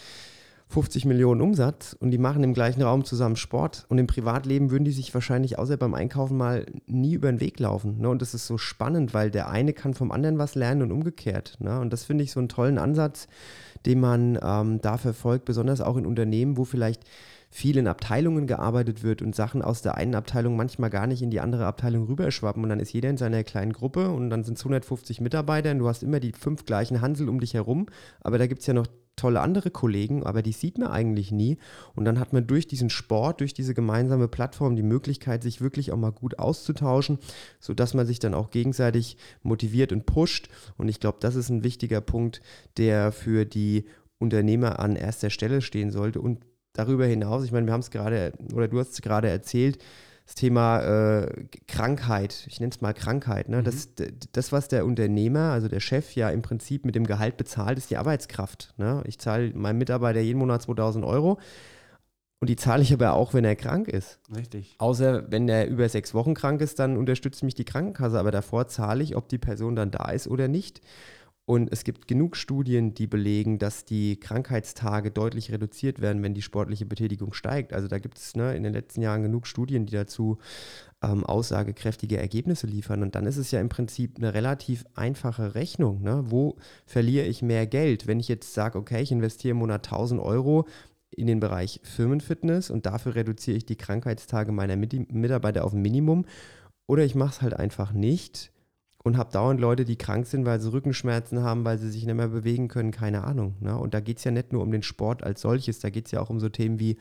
50 0.69 1.05
Millionen 1.05 1.41
Umsatz 1.41 1.97
und 1.99 2.11
die 2.11 2.19
machen 2.19 2.43
im 2.43 2.55
gleichen 2.55 2.83
Raum 2.83 3.05
zusammen 3.05 3.37
Sport 3.37 3.87
und 3.89 3.99
im 3.99 4.07
Privatleben 4.07 4.71
würden 4.71 4.85
die 4.85 4.93
sich 4.93 5.13
wahrscheinlich 5.15 5.59
außer 5.59 5.77
beim 5.77 5.95
Einkaufen 5.95 6.37
mal 6.37 6.67
nie 6.87 7.15
über 7.15 7.31
den 7.31 7.41
Weg 7.41 7.61
laufen. 7.61 8.01
Ne? 8.01 8.09
Und 8.09 8.23
das 8.23 8.35
ist 8.35 8.47
so 8.47 8.59
spannend, 8.59 9.15
weil 9.15 9.31
der 9.31 9.49
eine 9.49 9.73
kann 9.73 9.95
vom 9.95 10.11
anderen 10.11 10.39
was 10.39 10.55
lernen 10.55 10.83
und 10.83 10.93
umgekehrt. 10.93 11.57
Ne? 11.61 11.79
Und 11.79 11.93
das 11.93 12.05
finde 12.05 12.25
ich 12.25 12.33
so 12.33 12.41
einen 12.41 12.49
tollen 12.49 12.79
Ansatz, 12.79 13.29
den 13.87 14.01
man 14.01 14.39
ähm, 14.43 14.81
da 14.81 14.97
verfolgt, 14.97 15.45
besonders 15.45 15.81
auch 15.81 15.97
in 15.97 16.07
Unternehmen, 16.07 16.57
wo 16.57 16.65
vielleicht 16.65 17.05
viel 17.55 17.77
in 17.77 17.87
Abteilungen 17.87 18.49
gearbeitet 18.49 19.05
wird 19.05 19.23
und 19.23 19.37
Sachen 19.37 19.63
aus 19.63 19.81
der 19.81 19.95
einen 19.95 20.17
Abteilung 20.17 20.57
manchmal 20.57 20.91
gar 20.91 21.07
nicht 21.07 21.23
in 21.23 21.31
die 21.31 21.39
andere 21.39 21.67
Abteilung 21.67 22.07
rüberschwappen 22.07 22.65
und 22.65 22.69
dann 22.69 22.81
ist 22.81 22.93
jeder 22.93 23.09
in 23.09 23.17
seiner 23.17 23.45
kleinen 23.45 23.73
Gruppe 23.73 24.11
und 24.11 24.29
dann 24.29 24.43
sind 24.43 24.59
es 24.59 24.63
150 24.63 25.21
Mitarbeiter 25.21 25.71
und 25.71 25.79
du 25.79 25.87
hast 25.87 26.03
immer 26.03 26.19
die 26.19 26.33
fünf 26.33 26.67
gleichen 26.67 27.01
Hansel 27.01 27.29
um 27.29 27.39
dich 27.39 27.55
herum, 27.55 27.87
aber 28.23 28.39
da 28.39 28.49
gibt 28.49 28.63
es 28.63 28.67
ja 28.67 28.75
noch 28.75 28.89
tolle 29.15 29.41
andere 29.41 29.71
Kollegen, 29.71 30.25
aber 30.25 30.43
die 30.43 30.51
sieht 30.51 30.79
man 30.79 30.89
eigentlich 30.89 31.31
nie. 31.31 31.59
Und 31.95 32.07
dann 32.07 32.19
hat 32.19 32.33
man 32.33 32.49
durch 32.49 32.67
diesen 32.67 32.91
Sport, 32.91 33.39
durch 33.39 33.55
diese 33.55 33.73
gemeinsame 33.73 34.27
Plattform 34.27 34.75
die 34.75 34.83
Möglichkeit, 34.83 35.45
sich 35.45 35.61
wirklich 35.61 35.93
auch 35.93 35.97
mal 35.97 36.11
gut 36.11 36.41
auszutauschen, 36.41 37.21
sodass 37.61 37.95
man 37.95 38.05
sich 38.05 38.19
dann 38.19 38.35
auch 38.35 38.51
gegenseitig 38.51 39.17
motiviert 39.45 39.93
und 39.93 40.07
pusht. 40.07 40.49
Und 40.77 40.89
ich 40.89 40.99
glaube, 40.99 41.19
das 41.21 41.37
ist 41.37 41.51
ein 41.51 41.63
wichtiger 41.63 42.01
Punkt, 42.01 42.41
der 42.79 43.13
für 43.13 43.45
die 43.45 43.85
Unternehmer 44.19 44.81
an 44.81 44.97
erster 44.97 45.31
Stelle 45.31 45.63
stehen 45.63 45.93
sollte. 45.93 46.21
Und 46.21 46.41
darüber 46.75 47.07
hinaus, 47.07 47.45
ich 47.45 47.53
meine, 47.53 47.67
wir 47.67 47.73
haben 47.73 47.81
es 47.81 47.91
gerade, 47.91 48.33
oder 48.53 48.69
du 48.69 48.79
hast 48.79 48.93
es 48.93 49.01
gerade 49.01 49.29
erzählt, 49.29 49.79
das 50.27 50.35
Thema 50.35 50.81
äh, 50.81 51.47
Krankheit, 51.69 52.47
ich 52.49 52.59
nenne 52.59 52.73
es 52.73 52.81
mal 52.81 52.95
Krankheit, 52.95 53.49
ne? 53.49 53.59
Mhm. 53.59 53.65
das, 53.65 53.89
das, 54.33 54.53
was 54.53 54.69
der 54.69 54.87
Unternehmer, 54.87 55.53
also 55.53 55.69
der 55.69 55.81
Chef 55.81 56.15
ja 56.15 56.31
im 56.31 56.43
Prinzip 56.43 56.85
mit 56.85 56.95
dem 56.95 57.07
Gehalt 57.07 57.37
bezahlt, 57.37 57.77
ist 57.79 57.91
die 57.91 57.99
Arbeitskraft. 57.99 58.73
Ne? 58.79 59.03
Ich 59.07 59.19
zahle 59.19 59.53
meinem 59.55 59.79
Mitarbeiter 59.79 60.21
jeden 60.21 60.39
Monat 60.39 60.63
2000 60.63 61.05
Euro 61.05 61.39
und 62.41 62.49
die 62.49 62.57
zahle 62.57 62.83
ich 62.83 62.93
aber 62.93 63.13
auch, 63.15 63.35
wenn 63.35 63.45
er 63.45 63.57
krank 63.57 63.89
ist. 63.89 64.19
Richtig. 64.35 64.77
Außer 64.79 65.31
wenn 65.31 65.49
er 65.49 65.67
über 65.67 65.89
sechs 65.89 66.15
Wochen 66.15 66.35
krank 66.35 66.61
ist, 66.63 66.79
dann 66.79 66.97
unterstützt 66.97 67.43
mich 67.43 67.55
die 67.55 67.65
Krankenkasse, 67.65 68.19
aber 68.19 68.31
davor 68.31 68.67
zahle 68.69 69.03
ich, 69.03 69.17
ob 69.17 69.29
die 69.29 69.39
Person 69.39 69.77
dann 69.77 69.91
da 69.91 70.11
ist 70.11 70.27
oder 70.27 70.49
nicht. 70.49 70.81
Und 71.47 71.71
es 71.71 71.85
gibt 71.85 72.09
genug 72.09 72.37
Studien, 72.37 72.95
die 72.95 73.07
belegen, 73.07 73.59
dass 73.59 73.85
die 73.85 74.19
Krankheitstage 74.19 75.11
deutlich 75.11 75.53
reduziert 75.53 76.01
werden, 76.01 76.23
wenn 76.23 76.33
die 76.33 76.41
sportliche 76.41 76.87
Betätigung 76.87 77.35
steigt. 77.35 77.75
Also 77.75 77.87
da 77.87 77.99
gibt 77.99 78.17
es 78.17 78.35
ne, 78.35 78.57
in 78.57 78.63
den 78.63 78.73
letzten 78.73 79.03
Jahren 79.03 79.23
genug 79.23 79.47
Studien, 79.47 79.85
die 79.85 79.93
dazu 79.93 80.39
ähm, 81.03 81.23
aussagekräftige 81.23 82.17
Ergebnisse 82.17 82.67
liefern. 82.67 83.03
Und 83.03 83.15
dann 83.15 83.27
ist 83.27 83.37
es 83.37 83.51
ja 83.51 83.61
im 83.61 83.69
Prinzip 83.69 84.17
eine 84.17 84.33
relativ 84.33 84.87
einfache 84.95 85.55
Rechnung. 85.55 86.03
Ne? 86.03 86.25
Wo 86.29 86.57
verliere 86.87 87.27
ich 87.27 87.43
mehr 87.43 87.67
Geld? 87.67 88.07
Wenn 88.07 88.21
ich 88.21 88.29
jetzt 88.29 88.55
sage, 88.55 88.79
okay, 88.79 89.03
ich 89.03 89.13
investiere 89.13 89.53
im 89.53 89.59
Monat 89.59 89.87
1000 89.87 90.23
Euro 90.23 90.67
in 91.11 91.27
den 91.27 91.41
Bereich 91.41 91.79
Firmenfitness 91.83 92.71
und 92.71 92.87
dafür 92.87 93.17
reduziere 93.17 93.59
ich 93.59 93.67
die 93.67 93.77
Krankheitstage 93.77 94.51
meiner 94.51 94.77
Mitarbeiter 94.77 95.67
auf 95.67 95.75
ein 95.75 95.83
Minimum. 95.83 96.25
Oder 96.87 97.05
ich 97.05 97.15
mache 97.15 97.31
es 97.31 97.43
halt 97.43 97.55
einfach 97.55 97.93
nicht 97.93 98.51
und 99.05 99.19
habe 99.19 99.31
dauernd 99.31 99.61
Leute, 99.61 99.85
die 99.85 99.97
krank 99.97 100.27
sind, 100.27 100.47
weil 100.47 100.61
sie 100.61 100.73
Rückenschmerzen 100.73 101.43
haben, 101.43 101.65
weil 101.65 101.79
sie 101.79 101.91
sich 101.91 102.07
nicht 102.07 102.15
mehr 102.15 102.29
bewegen 102.29 102.69
können, 102.69 102.91
keine 102.91 103.23
Ahnung. 103.23 103.55
Ne? 103.61 103.77
Und 103.77 103.95
da 103.95 104.01
geht 104.01 104.19
es 104.19 104.25
ja 104.25 104.31
nicht 104.31 104.53
nur 104.53 104.63
um 104.63 104.73
den 104.73 104.83
Sport 104.83 105.23
als 105.23 105.43
solches, 105.43 105.79
da 105.79 105.91
geht 105.91 106.07
es 106.07 106.13
ja 106.13 106.21
auch 106.21 106.31
um 106.31 106.41
so 106.41 106.49
Themen 106.49 106.81
wie 106.81 106.97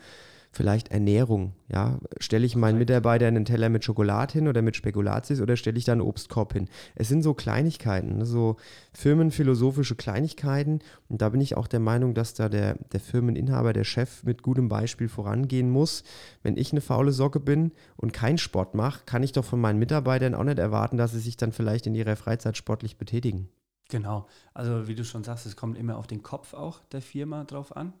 vielleicht 0.54 0.88
Ernährung. 0.88 1.52
Ja, 1.68 1.98
stelle 2.18 2.46
ich 2.46 2.56
meinen 2.56 2.78
Mitarbeiter 2.78 3.26
einen 3.26 3.44
Teller 3.44 3.68
mit 3.68 3.84
Schokolade 3.84 4.32
hin 4.32 4.48
oder 4.48 4.62
mit 4.62 4.76
Spekulatius 4.76 5.40
oder 5.40 5.56
stelle 5.56 5.78
ich 5.78 5.84
da 5.84 5.92
einen 5.92 6.00
Obstkorb 6.00 6.52
hin? 6.52 6.68
Es 6.94 7.08
sind 7.08 7.22
so 7.22 7.34
Kleinigkeiten, 7.34 8.18
ne? 8.18 8.26
so 8.26 8.56
firmenphilosophische 8.92 9.96
Kleinigkeiten. 9.96 10.80
Und 11.08 11.22
da 11.22 11.28
bin 11.28 11.40
ich 11.40 11.56
auch 11.56 11.66
der 11.66 11.80
Meinung, 11.80 12.14
dass 12.14 12.34
da 12.34 12.48
der, 12.48 12.76
der 12.92 13.00
Firmeninhaber, 13.00 13.72
der 13.72 13.84
Chef 13.84 14.22
mit 14.24 14.42
gutem 14.42 14.68
Beispiel 14.68 15.08
vorangehen 15.08 15.70
muss. 15.70 16.04
Wenn 16.42 16.56
ich 16.56 16.72
eine 16.72 16.80
faule 16.80 17.12
Socke 17.12 17.40
bin 17.40 17.72
und 17.96 18.12
keinen 18.12 18.38
Sport 18.38 18.74
mache, 18.74 19.02
kann 19.06 19.22
ich 19.22 19.32
doch 19.32 19.44
von 19.44 19.60
meinen 19.60 19.78
Mitarbeitern 19.78 20.34
auch 20.34 20.44
nicht 20.44 20.58
erwarten, 20.58 20.96
dass 20.96 21.12
sie 21.12 21.20
sich 21.20 21.36
dann 21.36 21.52
vielleicht 21.52 21.86
in 21.86 21.94
ihrer 21.94 22.16
Freizeit 22.16 22.56
sportlich 22.56 22.96
betätigen. 22.96 23.48
Genau. 23.88 24.26
Also 24.54 24.88
wie 24.88 24.94
du 24.94 25.04
schon 25.04 25.24
sagst, 25.24 25.46
es 25.46 25.56
kommt 25.56 25.76
immer 25.76 25.98
auf 25.98 26.06
den 26.06 26.22
Kopf 26.22 26.54
auch 26.54 26.80
der 26.92 27.02
Firma 27.02 27.44
drauf 27.44 27.76
an. 27.76 27.92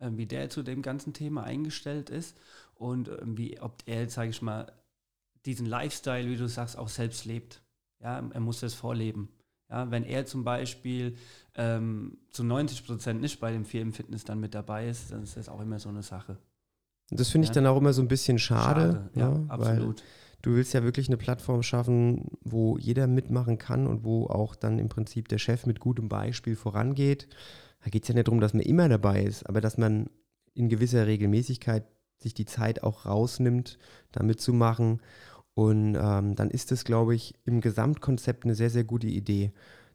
Ähm, 0.00 0.16
wie 0.16 0.26
der 0.26 0.48
zu 0.48 0.62
dem 0.62 0.80
ganzen 0.80 1.12
Thema 1.12 1.44
eingestellt 1.44 2.08
ist 2.08 2.38
und 2.74 3.08
ähm, 3.08 3.36
wie, 3.36 3.60
ob 3.60 3.82
er, 3.84 4.08
sage 4.08 4.30
ich 4.30 4.40
mal, 4.40 4.72
diesen 5.44 5.66
Lifestyle, 5.66 6.26
wie 6.28 6.36
du 6.36 6.48
sagst, 6.48 6.78
auch 6.78 6.88
selbst 6.88 7.26
lebt. 7.26 7.62
Ja, 8.02 8.18
er 8.18 8.40
muss 8.40 8.60
das 8.60 8.72
vorleben. 8.72 9.28
Ja, 9.68 9.90
wenn 9.90 10.04
er 10.04 10.24
zum 10.24 10.42
Beispiel 10.42 11.16
ähm, 11.54 12.16
zu 12.30 12.42
90 12.44 12.86
Prozent 12.86 13.20
nicht 13.20 13.40
bei 13.40 13.52
dem 13.52 13.66
Firmenfitness 13.66 14.24
dann 14.24 14.40
mit 14.40 14.54
dabei 14.54 14.88
ist, 14.88 15.12
dann 15.12 15.22
ist 15.22 15.36
das 15.36 15.50
auch 15.50 15.60
immer 15.60 15.78
so 15.78 15.90
eine 15.90 16.02
Sache. 16.02 16.38
Das 17.10 17.28
finde 17.28 17.44
ich 17.44 17.50
ja? 17.50 17.54
dann 17.54 17.66
auch 17.66 17.76
immer 17.76 17.92
so 17.92 18.00
ein 18.00 18.08
bisschen 18.08 18.38
schade. 18.38 18.92
schade 18.92 19.10
ja, 19.14 19.32
ja, 19.34 19.44
absolut. 19.48 20.02
du 20.40 20.54
willst 20.54 20.72
ja 20.72 20.82
wirklich 20.82 21.08
eine 21.08 21.18
Plattform 21.18 21.62
schaffen, 21.62 22.38
wo 22.42 22.78
jeder 22.78 23.06
mitmachen 23.06 23.58
kann 23.58 23.86
und 23.86 24.02
wo 24.02 24.26
auch 24.26 24.56
dann 24.56 24.78
im 24.78 24.88
Prinzip 24.88 25.28
der 25.28 25.38
Chef 25.38 25.66
mit 25.66 25.78
gutem 25.78 26.08
Beispiel 26.08 26.56
vorangeht 26.56 27.28
da 27.82 27.90
geht 27.90 28.02
es 28.02 28.08
ja 28.08 28.14
nicht 28.14 28.28
darum, 28.28 28.40
dass 28.40 28.54
man 28.54 28.62
immer 28.62 28.88
dabei 28.88 29.22
ist, 29.22 29.48
aber 29.48 29.60
dass 29.60 29.78
man 29.78 30.10
in 30.54 30.68
gewisser 30.68 31.06
Regelmäßigkeit 31.06 31.84
sich 32.18 32.34
die 32.34 32.44
Zeit 32.44 32.82
auch 32.82 33.06
rausnimmt, 33.06 33.78
da 34.12 34.22
mitzumachen. 34.22 35.00
Und 35.54 35.96
ähm, 36.00 36.36
dann 36.36 36.50
ist 36.50 36.72
es, 36.72 36.84
glaube 36.84 37.14
ich, 37.14 37.34
im 37.44 37.60
Gesamtkonzept 37.60 38.44
eine 38.44 38.54
sehr, 38.54 38.70
sehr 38.70 38.84
gute 38.84 39.06
Idee, 39.06 39.52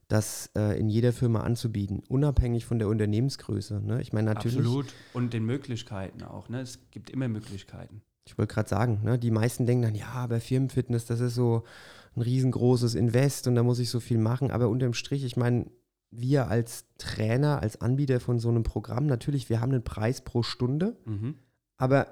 das 0.07 0.49
äh, 0.55 0.79
in 0.79 0.89
jeder 0.89 1.13
Firma 1.13 1.41
anzubieten, 1.41 2.03
unabhängig 2.07 2.65
von 2.65 2.77
der 2.77 2.87
Unternehmensgröße. 2.87 3.81
Ne? 3.81 4.01
Ich 4.01 4.13
meine 4.13 4.33
natürlich. 4.33 4.57
Absolut. 4.57 4.93
Und 5.13 5.33
den 5.33 5.45
Möglichkeiten 5.45 6.23
auch. 6.23 6.49
Ne? 6.49 6.61
Es 6.61 6.79
gibt 6.91 7.09
immer 7.09 7.27
Möglichkeiten. 7.27 8.01
Ich 8.27 8.37
wollte 8.37 8.53
gerade 8.53 8.69
sagen, 8.69 9.01
ne? 9.03 9.17
die 9.19 9.31
meisten 9.31 9.65
denken 9.65 9.83
dann, 9.83 9.95
ja, 9.95 10.25
bei 10.27 10.39
Firmenfitness, 10.39 11.05
das 11.05 11.19
ist 11.19 11.35
so 11.35 11.63
ein 12.15 12.21
riesengroßes 12.21 12.95
Invest 12.95 13.47
und 13.47 13.55
da 13.55 13.63
muss 13.63 13.79
ich 13.79 13.89
so 13.89 13.99
viel 13.99 14.17
machen. 14.17 14.51
Aber 14.51 14.69
unterm 14.69 14.93
Strich, 14.93 15.23
ich 15.23 15.37
meine, 15.37 15.67
wir 16.19 16.47
als 16.47 16.85
Trainer, 16.97 17.61
als 17.61 17.81
Anbieter 17.81 18.19
von 18.19 18.39
so 18.39 18.49
einem 18.49 18.63
Programm, 18.63 19.05
natürlich, 19.05 19.49
wir 19.49 19.61
haben 19.61 19.71
einen 19.71 19.83
Preis 19.83 20.21
pro 20.21 20.43
Stunde, 20.43 20.97
mhm. 21.05 21.35
aber 21.77 22.07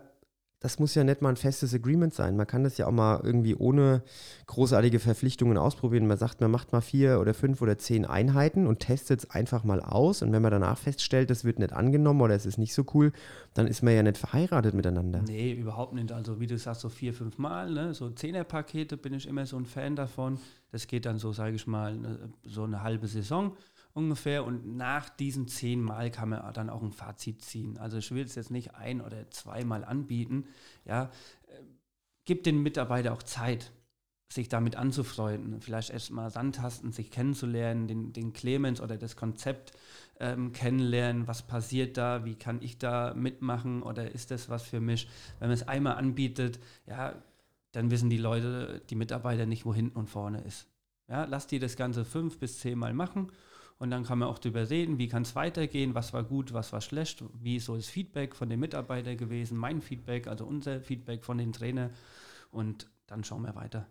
das 0.63 0.79
muss 0.79 0.95
ja 0.95 1.03
nicht 1.03 1.21
mal 1.21 1.27
ein 1.27 1.35
festes 1.35 1.73
Agreement 1.73 2.13
sein. 2.13 2.37
Man 2.37 2.47
kann 2.47 2.63
das 2.63 2.77
ja 2.77 2.87
auch 2.87 2.91
mal 2.91 3.19
irgendwie 3.21 3.53
ohne 3.53 4.01
großartige 4.47 4.99
Verpflichtungen 4.99 5.57
ausprobieren. 5.57 6.07
Man 6.07 6.17
sagt, 6.17 6.39
man 6.39 6.51
macht 6.51 6.71
mal 6.71 6.79
vier 6.79 7.19
oder 7.19 7.33
fünf 7.33 7.61
oder 7.61 7.77
zehn 7.77 8.05
Einheiten 8.05 8.65
und 8.65 8.79
testet 8.79 9.19
es 9.19 9.29
einfach 9.29 9.65
mal 9.65 9.81
aus. 9.81 10.21
Und 10.21 10.31
wenn 10.31 10.41
man 10.41 10.51
danach 10.51 10.77
feststellt, 10.77 11.29
das 11.29 11.43
wird 11.43 11.59
nicht 11.59 11.73
angenommen 11.73 12.21
oder 12.21 12.33
es 12.33 12.45
ist 12.45 12.57
nicht 12.57 12.73
so 12.73 12.85
cool, 12.93 13.11
dann 13.53 13.67
ist 13.67 13.83
man 13.83 13.93
ja 13.93 14.03
nicht 14.03 14.17
verheiratet 14.17 14.73
miteinander. 14.73 15.21
Nee, 15.27 15.51
überhaupt 15.51 15.95
nicht. 15.95 16.13
Also 16.13 16.39
wie 16.39 16.47
du 16.47 16.57
sagst, 16.57 16.79
so 16.79 16.87
vier, 16.87 17.13
fünf 17.13 17.37
Mal, 17.37 17.69
ne? 17.69 17.93
so 17.93 18.09
Zehnerpakete 18.09 18.95
bin 18.95 19.13
ich 19.13 19.27
immer 19.27 19.45
so 19.45 19.57
ein 19.57 19.65
Fan 19.65 19.97
davon. 19.97 20.39
Das 20.71 20.87
geht 20.87 21.05
dann 21.05 21.17
so, 21.17 21.33
sage 21.33 21.57
ich 21.57 21.67
mal, 21.67 21.97
ne, 21.97 22.29
so 22.45 22.63
eine 22.63 22.83
halbe 22.83 23.07
Saison 23.07 23.51
ungefähr. 23.93 24.45
Und 24.45 24.75
nach 24.75 25.09
diesen 25.09 25.47
zehn 25.47 25.81
Mal 25.81 26.11
kann 26.11 26.29
man 26.29 26.53
dann 26.53 26.69
auch 26.69 26.81
ein 26.81 26.91
Fazit 26.91 27.41
ziehen. 27.41 27.77
Also 27.77 27.97
ich 27.97 28.11
will 28.11 28.23
es 28.25 28.35
jetzt 28.35 28.51
nicht 28.51 28.75
ein- 28.75 29.01
oder 29.01 29.29
zweimal 29.31 29.85
anbieten. 29.85 30.45
Ja, 30.85 31.11
äh, 31.47 31.63
gibt 32.25 32.45
den 32.45 32.61
Mitarbeiter 32.63 33.13
auch 33.13 33.23
Zeit. 33.23 33.71
sich 34.29 34.49
damit 34.49 34.75
anzufreunden, 34.75 35.61
vielleicht 35.61 35.91
erstmal 35.91 36.31
Sandtasten, 36.31 36.91
sich 36.91 37.11
kennenzulernen, 37.11 37.87
den, 37.87 38.13
den 38.13 38.33
Clemens 38.33 38.81
oder 38.81 38.97
das 38.97 39.15
Konzept 39.15 39.73
ähm, 40.19 40.53
kennenlernen, 40.53 41.27
was 41.27 41.43
passiert 41.43 41.97
da, 41.97 42.25
wie 42.25 42.33
kann 42.33 42.59
ich 42.63 42.79
da 42.79 43.13
mitmachen 43.13 43.83
oder 43.83 44.11
ist 44.11 44.31
das 44.31 44.49
was 44.49 44.63
für 44.63 44.79
mich. 44.79 45.07
Wenn 45.37 45.49
man 45.49 45.53
es 45.53 45.67
einmal 45.67 45.97
anbietet, 45.97 46.59
ja, 46.87 47.13
dann 47.73 47.91
wissen 47.91 48.09
die 48.09 48.17
Leute, 48.17 48.81
die 48.89 48.95
Mitarbeiter 48.95 49.45
nicht, 49.45 49.65
wo 49.65 49.73
hinten 49.75 49.99
und 49.99 50.09
vorne 50.09 50.41
ist. 50.41 50.67
Ja, 51.07 51.25
lass 51.25 51.45
die 51.45 51.59
das 51.59 51.75
Ganze 51.75 52.03
fünf 52.03 52.39
bis 52.39 52.59
zehn 52.59 52.79
Mal 52.79 52.95
machen 52.95 53.31
und 53.83 53.91
dann 53.91 54.05
kann 54.05 54.19
man 54.19 54.29
auch 54.29 54.39
darüber 54.39 54.69
reden, 54.69 54.97
wie 54.97 55.09
kann 55.09 55.23
es 55.23 55.35
weitergehen, 55.35 55.93
was 55.93 56.13
war 56.13 56.23
gut, 56.23 56.53
was 56.53 56.71
war 56.71 56.79
schlecht, 56.79 57.21
wie 57.41 57.57
ist 57.57 57.65
so 57.65 57.75
das 57.75 57.87
Feedback 57.87 58.33
von 58.33 58.47
den 58.47 58.61
Mitarbeitern 58.61 59.17
gewesen, 59.17 59.57
mein 59.57 59.81
Feedback, 59.81 60.27
also 60.27 60.45
unser 60.45 60.79
Feedback 60.79 61.25
von 61.25 61.37
den 61.37 61.51
Trainern 61.51 61.89
und 62.49 62.89
dann 63.07 63.25
schauen 63.25 63.41
wir 63.41 63.55
weiter. 63.55 63.85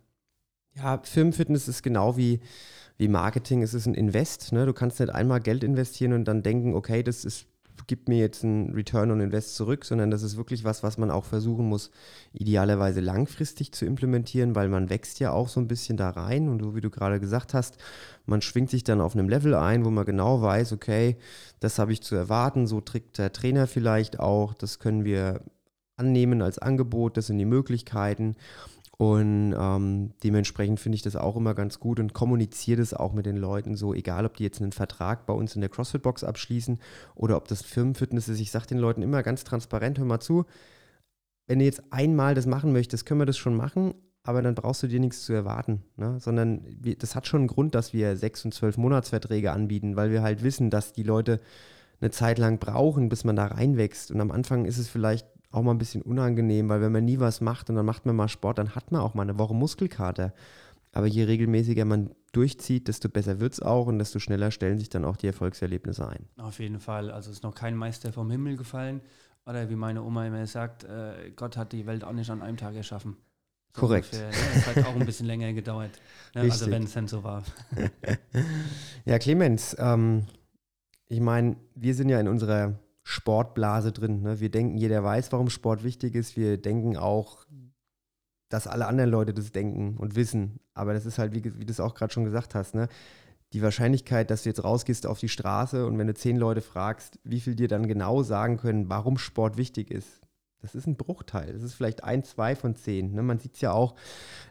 Ja, 0.74 0.96
Firmenfitness 0.96 1.68
ist 1.68 1.83
genau 1.83 2.16
wie, 2.16 2.40
wie 2.96 3.09
Marketing, 3.09 3.62
es 3.62 3.74
ist 3.74 3.85
ein 3.85 3.92
Invest. 3.92 4.52
Ne? 4.52 4.64
Du 4.64 4.72
kannst 4.72 4.98
nicht 4.98 5.12
einmal 5.12 5.40
Geld 5.40 5.62
investieren 5.62 6.14
und 6.14 6.24
dann 6.24 6.42
denken, 6.42 6.74
okay, 6.74 7.02
das 7.02 7.26
ist, 7.26 7.44
gibt 7.87 8.09
mir 8.09 8.18
jetzt 8.18 8.45
einen 8.45 8.73
Return 8.75 9.11
on 9.11 9.21
Invest 9.21 9.57
zurück, 9.57 9.85
sondern 9.85 10.11
das 10.11 10.23
ist 10.23 10.37
wirklich 10.37 10.64
was, 10.64 10.83
was 10.83 10.99
man 10.99 11.11
auch 11.11 11.25
versuchen 11.25 11.68
muss, 11.68 11.90
idealerweise 12.33 13.01
langfristig 13.01 13.73
zu 13.73 13.85
implementieren, 13.85 14.55
weil 14.55 14.68
man 14.68 14.90
wächst 14.90 15.21
ja 15.21 15.33
auch 15.33 15.49
so 15.49 15.61
ein 15.61 15.68
bisschen 15.68 15.97
da 15.97 16.11
rein 16.11 16.49
und 16.49 16.62
so 16.62 16.75
wie 16.75 16.81
du 16.81 16.90
gerade 16.90 17.21
gesagt 17.21 17.55
hast, 17.55 17.77
man 18.27 18.42
schwingt 18.42 18.71
sich 18.71 18.85
dann 18.85 19.01
auf 19.01 19.14
einem 19.14 19.29
Level 19.29 19.55
ein, 19.55 19.85
wo 19.85 19.90
man 19.90 20.05
genau 20.05 20.42
weiß, 20.42 20.73
okay, 20.73 21.16
das 21.61 21.79
habe 21.79 21.92
ich 21.92 22.03
zu 22.03 22.14
erwarten, 22.14 22.66
so 22.66 22.81
trägt 22.81 23.18
der 23.18 23.33
Trainer 23.33 23.66
vielleicht 23.66 24.21
auch, 24.21 24.55
das 24.55 24.79
können 24.79 25.05
wir 25.05 25.42
annehmen 25.97 26.42
als 26.42 26.59
Angebot, 26.59 27.16
das 27.16 27.29
sind 27.29 27.38
die 27.38 27.45
Möglichkeiten. 27.45 28.37
Und 29.02 29.52
ähm, 29.58 30.12
dementsprechend 30.22 30.78
finde 30.78 30.94
ich 30.94 31.02
das 31.02 31.16
auch 31.16 31.34
immer 31.34 31.54
ganz 31.54 31.80
gut 31.80 31.98
und 31.98 32.14
kommuniziere 32.14 32.78
das 32.78 32.94
auch 32.94 33.12
mit 33.12 33.26
den 33.26 33.36
Leuten 33.36 33.74
so, 33.74 33.92
egal 33.94 34.24
ob 34.24 34.36
die 34.36 34.44
jetzt 34.44 34.62
einen 34.62 34.70
Vertrag 34.70 35.26
bei 35.26 35.32
uns 35.32 35.56
in 35.56 35.60
der 35.60 35.70
CrossFit-Box 35.70 36.22
abschließen 36.22 36.78
oder 37.16 37.36
ob 37.36 37.48
das 37.48 37.62
Firmenfitness 37.62 38.28
ist. 38.28 38.38
Ich 38.38 38.52
sage 38.52 38.68
den 38.68 38.78
Leuten 38.78 39.02
immer 39.02 39.24
ganz 39.24 39.42
transparent, 39.42 39.98
hör 39.98 40.04
mal 40.04 40.20
zu, 40.20 40.44
wenn 41.48 41.58
du 41.58 41.64
jetzt 41.64 41.82
einmal 41.90 42.36
das 42.36 42.46
machen 42.46 42.72
möchtest, 42.72 43.04
können 43.04 43.20
wir 43.20 43.26
das 43.26 43.38
schon 43.38 43.56
machen, 43.56 43.94
aber 44.22 44.40
dann 44.40 44.54
brauchst 44.54 44.84
du 44.84 44.86
dir 44.86 45.00
nichts 45.00 45.24
zu 45.24 45.32
erwarten. 45.32 45.82
Ne? 45.96 46.20
Sondern 46.20 46.64
wir, 46.68 46.96
das 46.96 47.16
hat 47.16 47.26
schon 47.26 47.40
einen 47.40 47.48
Grund, 47.48 47.74
dass 47.74 47.92
wir 47.92 48.16
sechs 48.16 48.44
und 48.44 48.54
zwölf 48.54 48.76
Monatsverträge 48.76 49.50
anbieten, 49.50 49.96
weil 49.96 50.12
wir 50.12 50.22
halt 50.22 50.44
wissen, 50.44 50.70
dass 50.70 50.92
die 50.92 51.02
Leute 51.02 51.40
eine 52.00 52.12
Zeit 52.12 52.38
lang 52.38 52.60
brauchen, 52.60 53.08
bis 53.08 53.24
man 53.24 53.34
da 53.34 53.46
reinwächst. 53.46 54.12
Und 54.12 54.20
am 54.20 54.30
Anfang 54.30 54.64
ist 54.64 54.78
es 54.78 54.86
vielleicht 54.86 55.26
auch 55.52 55.62
mal 55.62 55.72
ein 55.72 55.78
bisschen 55.78 56.02
unangenehm, 56.02 56.68
weil 56.68 56.80
wenn 56.80 56.92
man 56.92 57.04
nie 57.04 57.20
was 57.20 57.40
macht 57.40 57.70
und 57.70 57.76
dann 57.76 57.86
macht 57.86 58.06
man 58.06 58.16
mal 58.16 58.28
Sport, 58.28 58.58
dann 58.58 58.74
hat 58.74 58.90
man 58.90 59.00
auch 59.00 59.14
mal 59.14 59.22
eine 59.22 59.38
Woche 59.38 59.54
Muskelkater. 59.54 60.32
Aber 60.92 61.06
je 61.06 61.24
regelmäßiger 61.24 61.84
man 61.84 62.10
durchzieht, 62.32 62.88
desto 62.88 63.08
besser 63.08 63.40
wird 63.40 63.54
es 63.54 63.62
auch 63.62 63.86
und 63.86 63.98
desto 63.98 64.18
schneller 64.18 64.50
stellen 64.50 64.78
sich 64.78 64.88
dann 64.88 65.04
auch 65.04 65.16
die 65.16 65.26
Erfolgserlebnisse 65.26 66.06
ein. 66.06 66.26
Auf 66.36 66.58
jeden 66.58 66.80
Fall. 66.80 67.10
Also 67.10 67.30
es 67.30 67.38
ist 67.38 67.42
noch 67.42 67.54
kein 67.54 67.76
Meister 67.76 68.12
vom 68.12 68.30
Himmel 68.30 68.56
gefallen. 68.56 69.00
Oder 69.46 69.68
wie 69.70 69.76
meine 69.76 70.02
Oma 70.02 70.26
immer 70.26 70.46
sagt, 70.46 70.84
äh, 70.84 71.32
Gott 71.34 71.56
hat 71.56 71.72
die 71.72 71.86
Welt 71.86 72.04
auch 72.04 72.12
nicht 72.12 72.30
an 72.30 72.42
einem 72.42 72.56
Tag 72.56 72.74
erschaffen. 72.74 73.16
So 73.74 73.80
Korrekt. 73.80 74.12
Ungefähr, 74.12 74.28
ne? 74.28 74.36
Es 74.54 74.66
hat 74.66 74.86
auch 74.86 74.94
ein 74.94 75.06
bisschen 75.06 75.26
länger 75.26 75.52
gedauert. 75.52 75.90
Ne? 76.34 76.42
Also 76.42 76.70
wenn 76.70 76.84
es 76.84 76.92
denn 76.92 77.08
so 77.08 77.24
war. 77.24 77.42
ja, 79.04 79.18
Clemens, 79.18 79.74
ähm, 79.78 80.26
ich 81.08 81.20
meine, 81.20 81.56
wir 81.74 81.94
sind 81.94 82.08
ja 82.08 82.20
in 82.20 82.28
unserer 82.28 82.78
Sportblase 83.04 83.92
drin. 83.92 84.22
Ne? 84.22 84.40
Wir 84.40 84.50
denken, 84.50 84.76
jeder 84.76 85.02
weiß, 85.02 85.32
warum 85.32 85.50
Sport 85.50 85.84
wichtig 85.84 86.14
ist. 86.14 86.36
Wir 86.36 86.56
denken 86.56 86.96
auch, 86.96 87.46
dass 88.48 88.66
alle 88.66 88.86
anderen 88.86 89.10
Leute 89.10 89.34
das 89.34 89.52
denken 89.52 89.96
und 89.96 90.14
wissen. 90.14 90.60
Aber 90.74 90.92
das 90.92 91.06
ist 91.06 91.18
halt, 91.18 91.32
wie, 91.34 91.44
wie 91.58 91.64
du 91.64 91.72
es 91.72 91.80
auch 91.80 91.94
gerade 91.94 92.12
schon 92.12 92.24
gesagt 92.24 92.54
hast, 92.54 92.74
ne? 92.74 92.88
die 93.52 93.62
Wahrscheinlichkeit, 93.62 94.30
dass 94.30 94.44
du 94.44 94.48
jetzt 94.48 94.64
rausgehst 94.64 95.06
auf 95.06 95.18
die 95.18 95.28
Straße 95.28 95.86
und 95.86 95.98
wenn 95.98 96.06
du 96.06 96.14
zehn 96.14 96.36
Leute 96.36 96.62
fragst, 96.62 97.18
wie 97.24 97.40
viel 97.40 97.54
dir 97.54 97.68
dann 97.68 97.86
genau 97.86 98.22
sagen 98.22 98.56
können, 98.56 98.88
warum 98.88 99.18
Sport 99.18 99.56
wichtig 99.56 99.90
ist, 99.90 100.22
das 100.62 100.77
ist 100.77 100.87
ein 100.87 100.96
Bruchteil. 100.96 101.53
Das 101.53 101.62
ist 101.62 101.75
vielleicht 101.75 102.05
ein, 102.05 102.22
zwei 102.22 102.55
von 102.55 102.77
zehn. 102.77 103.12
Ne? 103.12 103.22
Man 103.22 103.40
sieht 103.40 103.55
es 103.55 103.61
ja 103.61 103.72
auch 103.72 103.96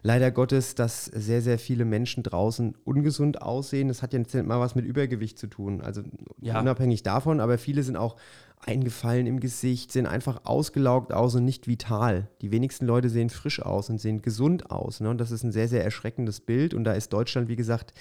leider 0.02 0.30
Gottes, 0.30 0.74
dass 0.74 1.06
sehr, 1.06 1.40
sehr 1.40 1.58
viele 1.58 1.86
Menschen 1.86 2.22
draußen 2.22 2.76
ungesund 2.84 3.40
aussehen. 3.40 3.88
Das 3.88 4.02
hat 4.02 4.12
ja 4.12 4.18
nicht 4.18 4.34
mal 4.34 4.60
was 4.60 4.74
mit 4.74 4.84
Übergewicht 4.84 5.38
zu 5.38 5.46
tun. 5.46 5.80
Also 5.80 6.02
ja. 6.40 6.60
unabhängig 6.60 7.02
davon, 7.02 7.40
aber 7.40 7.56
viele 7.56 7.82
sind 7.82 7.96
auch 7.96 8.16
eingefallen 8.60 9.26
im 9.26 9.40
Gesicht, 9.40 9.90
sehen 9.90 10.06
einfach 10.06 10.42
ausgelaugt 10.44 11.12
aus 11.12 11.34
und 11.34 11.44
nicht 11.44 11.66
vital. 11.66 12.28
Die 12.42 12.52
wenigsten 12.52 12.86
Leute 12.86 13.08
sehen 13.08 13.30
frisch 13.30 13.60
aus 13.60 13.88
und 13.90 13.98
sehen 13.98 14.22
gesund 14.22 14.70
aus. 14.70 15.00
Ne? 15.00 15.08
Und 15.08 15.18
das 15.18 15.30
ist 15.30 15.42
ein 15.42 15.52
sehr, 15.52 15.66
sehr 15.66 15.82
erschreckendes 15.82 16.40
Bild. 16.40 16.74
Und 16.74 16.84
da 16.84 16.92
ist 16.92 17.12
Deutschland, 17.12 17.48
wie 17.48 17.56
gesagt, 17.56 17.94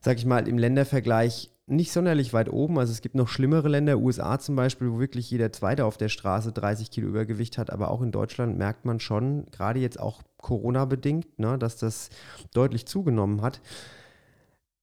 sag 0.00 0.16
ich 0.16 0.24
mal, 0.24 0.46
im 0.46 0.58
Ländervergleich 0.58 1.50
nicht 1.66 1.92
sonderlich 1.92 2.32
weit 2.32 2.48
oben. 2.48 2.78
Also 2.78 2.92
es 2.92 3.00
gibt 3.00 3.16
noch 3.16 3.28
schlimmere 3.28 3.68
Länder, 3.68 3.98
USA 3.98 4.38
zum 4.38 4.54
Beispiel, 4.56 4.90
wo 4.90 4.98
wirklich 5.00 5.30
jeder 5.30 5.52
Zweite 5.52 5.84
auf 5.84 5.96
der 5.96 6.08
Straße 6.08 6.52
30 6.52 6.90
Kilo 6.90 7.08
Übergewicht 7.08 7.58
hat. 7.58 7.70
Aber 7.70 7.90
auch 7.90 8.02
in 8.02 8.12
Deutschland 8.12 8.56
merkt 8.56 8.84
man 8.84 9.00
schon, 9.00 9.46
gerade 9.50 9.80
jetzt 9.80 9.98
auch 9.98 10.22
Corona-bedingt, 10.38 11.38
ne, 11.38 11.58
dass 11.58 11.76
das 11.76 12.10
deutlich 12.54 12.86
zugenommen 12.86 13.42
hat. 13.42 13.60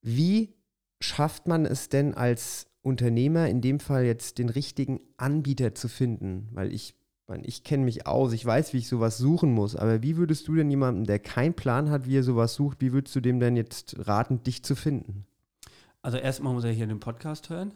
Wie 0.02 0.54
schafft 1.00 1.48
man 1.48 1.64
es 1.64 1.88
denn 1.88 2.14
als 2.14 2.66
Unternehmer, 2.82 3.48
in 3.48 3.62
dem 3.62 3.80
Fall 3.80 4.04
jetzt 4.04 4.36
den 4.38 4.50
richtigen 4.50 5.00
Anbieter 5.16 5.74
zu 5.74 5.88
finden? 5.88 6.48
Weil 6.52 6.72
ich 6.72 6.94
ich 7.42 7.64
kenne 7.64 7.84
mich 7.84 8.06
aus, 8.06 8.34
ich 8.34 8.44
weiß, 8.44 8.74
wie 8.74 8.78
ich 8.78 8.88
sowas 8.88 9.16
suchen 9.16 9.50
muss, 9.50 9.74
aber 9.74 10.02
wie 10.02 10.18
würdest 10.18 10.46
du 10.46 10.54
denn 10.56 10.68
jemandem, 10.68 11.06
der 11.06 11.18
keinen 11.18 11.54
Plan 11.54 11.88
hat, 11.88 12.06
wie 12.06 12.18
er 12.18 12.22
sowas 12.22 12.52
sucht, 12.52 12.82
wie 12.82 12.92
würdest 12.92 13.16
du 13.16 13.20
dem 13.20 13.40
denn 13.40 13.56
jetzt 13.56 14.06
raten, 14.06 14.42
dich 14.42 14.62
zu 14.62 14.76
finden? 14.76 15.24
Also 16.04 16.18
erstmal 16.18 16.52
muss 16.52 16.64
er 16.64 16.70
hier 16.70 16.86
den 16.86 17.00
Podcast 17.00 17.48
hören, 17.48 17.72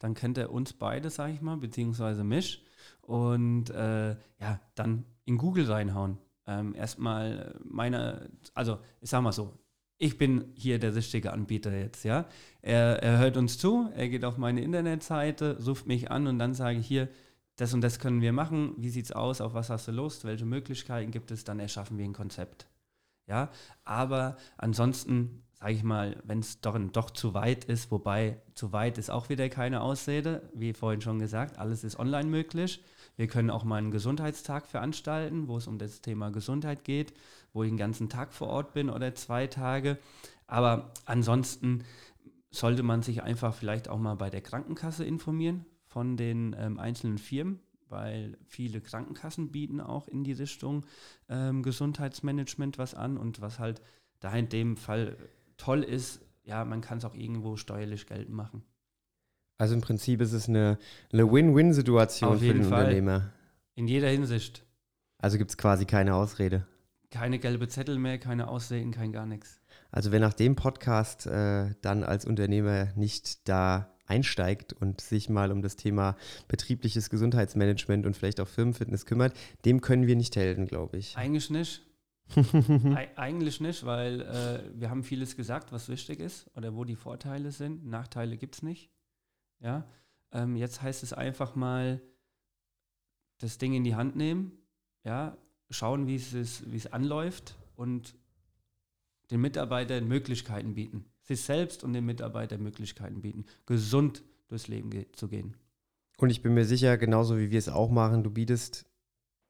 dann 0.00 0.14
kennt 0.14 0.36
er 0.36 0.50
uns 0.50 0.72
beide, 0.72 1.10
sage 1.10 1.34
ich 1.34 1.40
mal, 1.40 1.58
beziehungsweise 1.58 2.24
mich 2.24 2.66
und 3.02 3.70
äh, 3.70 4.16
ja, 4.40 4.60
dann 4.74 5.04
in 5.26 5.38
Google 5.38 5.70
reinhauen. 5.70 6.18
Ähm, 6.48 6.74
erstmal 6.74 7.56
meine, 7.64 8.30
also 8.52 8.80
ich 9.00 9.10
sag 9.10 9.22
mal 9.22 9.30
so, 9.30 9.56
ich 9.96 10.18
bin 10.18 10.50
hier 10.56 10.80
der 10.80 10.96
richtige 10.96 11.32
Anbieter 11.32 11.72
jetzt, 11.72 12.02
ja. 12.02 12.26
Er, 12.62 13.00
er 13.00 13.18
hört 13.18 13.36
uns 13.36 13.58
zu, 13.58 13.88
er 13.94 14.08
geht 14.08 14.24
auf 14.24 14.38
meine 14.38 14.60
Internetseite, 14.60 15.64
ruft 15.64 15.86
mich 15.86 16.10
an 16.10 16.26
und 16.26 16.40
dann 16.40 16.54
sage 16.54 16.80
ich 16.80 16.86
hier, 16.86 17.08
das 17.54 17.74
und 17.74 17.80
das 17.80 18.00
können 18.00 18.22
wir 18.22 18.32
machen, 18.32 18.74
wie 18.78 18.90
sieht's 18.90 19.12
aus, 19.12 19.40
auf 19.40 19.54
was 19.54 19.70
hast 19.70 19.86
du 19.86 19.92
Lust, 19.92 20.24
welche 20.24 20.46
Möglichkeiten 20.46 21.12
gibt 21.12 21.30
es, 21.30 21.44
dann 21.44 21.60
erschaffen 21.60 21.96
wir 21.96 22.04
ein 22.04 22.12
Konzept. 22.12 22.66
Ja, 23.28 23.50
aber 23.84 24.36
ansonsten 24.56 25.44
sage 25.60 25.72
ich 25.72 25.82
mal, 25.82 26.16
wenn 26.24 26.38
es 26.38 26.60
doch, 26.60 26.78
doch 26.92 27.10
zu 27.10 27.34
weit 27.34 27.64
ist, 27.64 27.90
wobei 27.90 28.40
zu 28.54 28.72
weit 28.72 28.96
ist 28.96 29.10
auch 29.10 29.28
wieder 29.28 29.48
keine 29.48 29.80
Ausrede, 29.80 30.48
wie 30.54 30.72
vorhin 30.72 31.00
schon 31.00 31.18
gesagt, 31.18 31.58
alles 31.58 31.82
ist 31.82 31.98
online 31.98 32.28
möglich. 32.28 32.82
Wir 33.16 33.26
können 33.26 33.50
auch 33.50 33.64
mal 33.64 33.76
einen 33.76 33.90
Gesundheitstag 33.90 34.66
veranstalten, 34.66 35.48
wo 35.48 35.56
es 35.56 35.66
um 35.66 35.78
das 35.78 36.00
Thema 36.00 36.30
Gesundheit 36.30 36.84
geht, 36.84 37.12
wo 37.52 37.64
ich 37.64 37.70
den 37.70 37.76
ganzen 37.76 38.08
Tag 38.08 38.32
vor 38.32 38.48
Ort 38.48 38.72
bin 38.72 38.88
oder 38.88 39.14
zwei 39.16 39.48
Tage. 39.48 39.98
Aber 40.46 40.92
ansonsten 41.06 41.82
sollte 42.50 42.84
man 42.84 43.02
sich 43.02 43.22
einfach 43.24 43.52
vielleicht 43.52 43.88
auch 43.88 43.98
mal 43.98 44.14
bei 44.14 44.30
der 44.30 44.40
Krankenkasse 44.40 45.04
informieren 45.04 45.66
von 45.86 46.16
den 46.16 46.54
ähm, 46.56 46.78
einzelnen 46.78 47.18
Firmen, 47.18 47.58
weil 47.88 48.38
viele 48.46 48.80
Krankenkassen 48.80 49.50
bieten 49.50 49.80
auch 49.80 50.06
in 50.06 50.22
die 50.22 50.32
Richtung 50.32 50.86
ähm, 51.28 51.64
Gesundheitsmanagement 51.64 52.78
was 52.78 52.94
an 52.94 53.18
und 53.18 53.40
was 53.40 53.58
halt 53.58 53.82
da 54.20 54.32
in 54.34 54.48
dem 54.48 54.76
Fall 54.76 55.16
toll 55.58 55.82
ist, 55.82 56.20
ja, 56.44 56.64
man 56.64 56.80
kann 56.80 56.98
es 56.98 57.04
auch 57.04 57.14
irgendwo 57.14 57.56
steuerlich 57.56 58.06
geltend 58.06 58.34
machen. 58.34 58.62
Also 59.58 59.74
im 59.74 59.80
Prinzip 59.80 60.20
ist 60.20 60.32
es 60.32 60.48
eine, 60.48 60.78
eine 61.12 61.30
Win-Win-Situation 61.30 62.38
für 62.38 62.54
den 62.54 62.64
Fall. 62.64 62.84
Unternehmer. 62.84 63.32
In 63.74 63.86
jeder 63.86 64.08
Hinsicht. 64.08 64.64
Also 65.18 65.36
gibt 65.36 65.50
es 65.50 65.58
quasi 65.58 65.84
keine 65.84 66.14
Ausrede. 66.14 66.66
Keine 67.10 67.38
gelbe 67.38 67.68
Zettel 67.68 67.98
mehr, 67.98 68.18
keine 68.18 68.48
Ausreden, 68.48 68.92
kein 68.92 69.12
gar 69.12 69.26
nichts. 69.26 69.60
Also 69.90 70.12
wer 70.12 70.20
nach 70.20 70.34
dem 70.34 70.56
Podcast 70.56 71.26
äh, 71.26 71.74
dann 71.80 72.04
als 72.04 72.24
Unternehmer 72.24 72.88
nicht 72.94 73.48
da 73.48 73.94
einsteigt 74.06 74.72
und 74.72 75.00
sich 75.00 75.28
mal 75.28 75.50
um 75.50 75.62
das 75.62 75.76
Thema 75.76 76.16
betriebliches 76.46 77.10
Gesundheitsmanagement 77.10 78.06
und 78.06 78.16
vielleicht 78.16 78.40
auch 78.40 78.48
Firmenfitness 78.48 79.06
kümmert, 79.06 79.36
dem 79.64 79.80
können 79.80 80.06
wir 80.06 80.16
nicht 80.16 80.36
helfen, 80.36 80.66
glaube 80.66 80.98
ich. 80.98 81.16
Eigentlich 81.16 81.50
nicht. 81.50 81.82
Eigentlich 83.16 83.60
nicht, 83.60 83.84
weil 83.86 84.20
äh, 84.22 84.62
wir 84.74 84.90
haben 84.90 85.02
vieles 85.02 85.36
gesagt, 85.36 85.72
was 85.72 85.88
wichtig 85.88 86.20
ist 86.20 86.50
oder 86.56 86.74
wo 86.74 86.84
die 86.84 86.96
Vorteile 86.96 87.52
sind. 87.52 87.86
Nachteile 87.86 88.36
gibt 88.36 88.56
es 88.56 88.62
nicht. 88.62 88.90
Ja? 89.60 89.86
Ähm, 90.32 90.56
jetzt 90.56 90.82
heißt 90.82 91.02
es 91.02 91.12
einfach 91.12 91.54
mal 91.54 92.00
das 93.38 93.58
Ding 93.58 93.72
in 93.74 93.84
die 93.84 93.94
Hand 93.94 94.16
nehmen, 94.16 94.52
ja? 95.04 95.36
schauen, 95.70 96.06
wie 96.06 96.16
es 96.16 96.92
anläuft 96.92 97.56
und 97.76 98.14
den 99.30 99.40
Mitarbeitern 99.40 100.08
Möglichkeiten 100.08 100.74
bieten. 100.74 101.04
Sich 101.22 101.42
selbst 101.42 101.84
und 101.84 101.92
den 101.92 102.06
Mitarbeitern 102.06 102.62
Möglichkeiten 102.62 103.20
bieten, 103.20 103.44
gesund 103.66 104.22
durchs 104.48 104.68
Leben 104.68 104.90
ge 104.90 105.06
zu 105.12 105.28
gehen. 105.28 105.54
Und 106.16 106.30
ich 106.30 106.42
bin 106.42 106.54
mir 106.54 106.64
sicher, 106.64 106.96
genauso 106.96 107.38
wie 107.38 107.50
wir 107.50 107.58
es 107.58 107.68
auch 107.68 107.90
machen, 107.90 108.24
du 108.24 108.30
bietest 108.30 108.86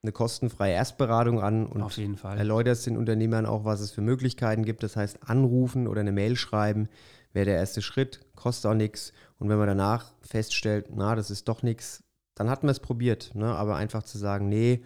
eine 0.02 0.12
kostenfreie 0.12 0.74
Erstberatung 0.74 1.40
an 1.40 1.66
und 1.66 1.82
Auf 1.82 1.96
jeden 1.96 2.16
Fall. 2.16 2.38
erläuterst 2.38 2.86
den 2.86 2.96
Unternehmern 2.96 3.46
auch, 3.46 3.64
was 3.64 3.80
es 3.80 3.90
für 3.90 4.00
Möglichkeiten 4.00 4.64
gibt. 4.64 4.82
Das 4.82 4.96
heißt, 4.96 5.28
anrufen 5.28 5.88
oder 5.88 6.00
eine 6.00 6.12
Mail 6.12 6.36
schreiben 6.36 6.88
wäre 7.32 7.46
der 7.46 7.56
erste 7.56 7.82
Schritt, 7.82 8.20
kostet 8.36 8.70
auch 8.70 8.74
nichts. 8.74 9.12
Und 9.38 9.48
wenn 9.48 9.58
man 9.58 9.66
danach 9.66 10.12
feststellt, 10.20 10.86
na, 10.94 11.14
das 11.14 11.30
ist 11.30 11.48
doch 11.48 11.62
nichts, 11.62 12.04
dann 12.34 12.48
hat 12.48 12.62
man 12.62 12.70
es 12.70 12.80
probiert. 12.80 13.32
Ne? 13.34 13.46
Aber 13.46 13.76
einfach 13.76 14.04
zu 14.04 14.18
sagen, 14.18 14.48
nee, 14.48 14.82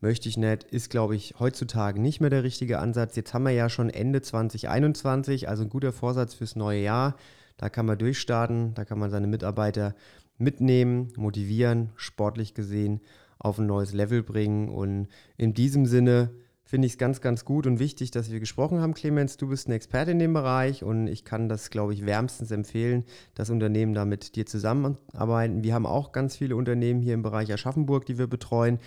möchte 0.00 0.28
ich 0.28 0.36
nicht, 0.36 0.64
ist, 0.64 0.90
glaube 0.90 1.14
ich, 1.14 1.36
heutzutage 1.38 2.00
nicht 2.00 2.20
mehr 2.20 2.30
der 2.30 2.42
richtige 2.42 2.80
Ansatz. 2.80 3.16
Jetzt 3.16 3.34
haben 3.34 3.44
wir 3.44 3.52
ja 3.52 3.68
schon 3.68 3.88
Ende 3.88 4.20
2021, 4.20 5.48
also 5.48 5.62
ein 5.62 5.70
guter 5.70 5.92
Vorsatz 5.92 6.34
fürs 6.34 6.56
neue 6.56 6.82
Jahr. 6.82 7.16
Da 7.56 7.68
kann 7.70 7.86
man 7.86 7.98
durchstarten, 7.98 8.74
da 8.74 8.84
kann 8.84 8.98
man 8.98 9.10
seine 9.10 9.28
Mitarbeiter 9.28 9.94
mitnehmen, 10.38 11.12
motivieren, 11.16 11.90
sportlich 11.96 12.52
gesehen 12.52 13.00
auf 13.38 13.58
ein 13.58 13.66
neues 13.66 13.92
Level 13.92 14.22
bringen. 14.22 14.68
Und 14.68 15.08
in 15.36 15.54
diesem 15.54 15.86
Sinne 15.86 16.30
finde 16.66 16.86
ich 16.86 16.94
es 16.94 16.98
ganz, 16.98 17.20
ganz 17.20 17.44
gut 17.44 17.66
und 17.66 17.78
wichtig, 17.78 18.10
dass 18.10 18.32
wir 18.32 18.40
gesprochen 18.40 18.80
haben, 18.80 18.92
Clemens. 18.92 19.36
Du 19.36 19.48
bist 19.48 19.68
ein 19.68 19.72
Experte 19.72 20.10
in 20.10 20.18
dem 20.18 20.32
Bereich 20.32 20.82
und 20.82 21.06
ich 21.06 21.24
kann 21.24 21.48
das, 21.48 21.70
glaube 21.70 21.94
ich, 21.94 22.04
wärmstens 22.04 22.50
empfehlen, 22.50 23.04
dass 23.34 23.50
Unternehmen 23.50 23.94
da 23.94 24.04
mit 24.04 24.34
dir 24.34 24.46
zusammenarbeiten. 24.46 25.62
Wir 25.62 25.74
haben 25.74 25.86
auch 25.86 26.10
ganz 26.10 26.36
viele 26.36 26.56
Unternehmen 26.56 27.00
hier 27.00 27.14
im 27.14 27.22
Bereich 27.22 27.52
Aschaffenburg, 27.52 28.04
die 28.04 28.18
wir 28.18 28.26
betreuen. 28.26 28.80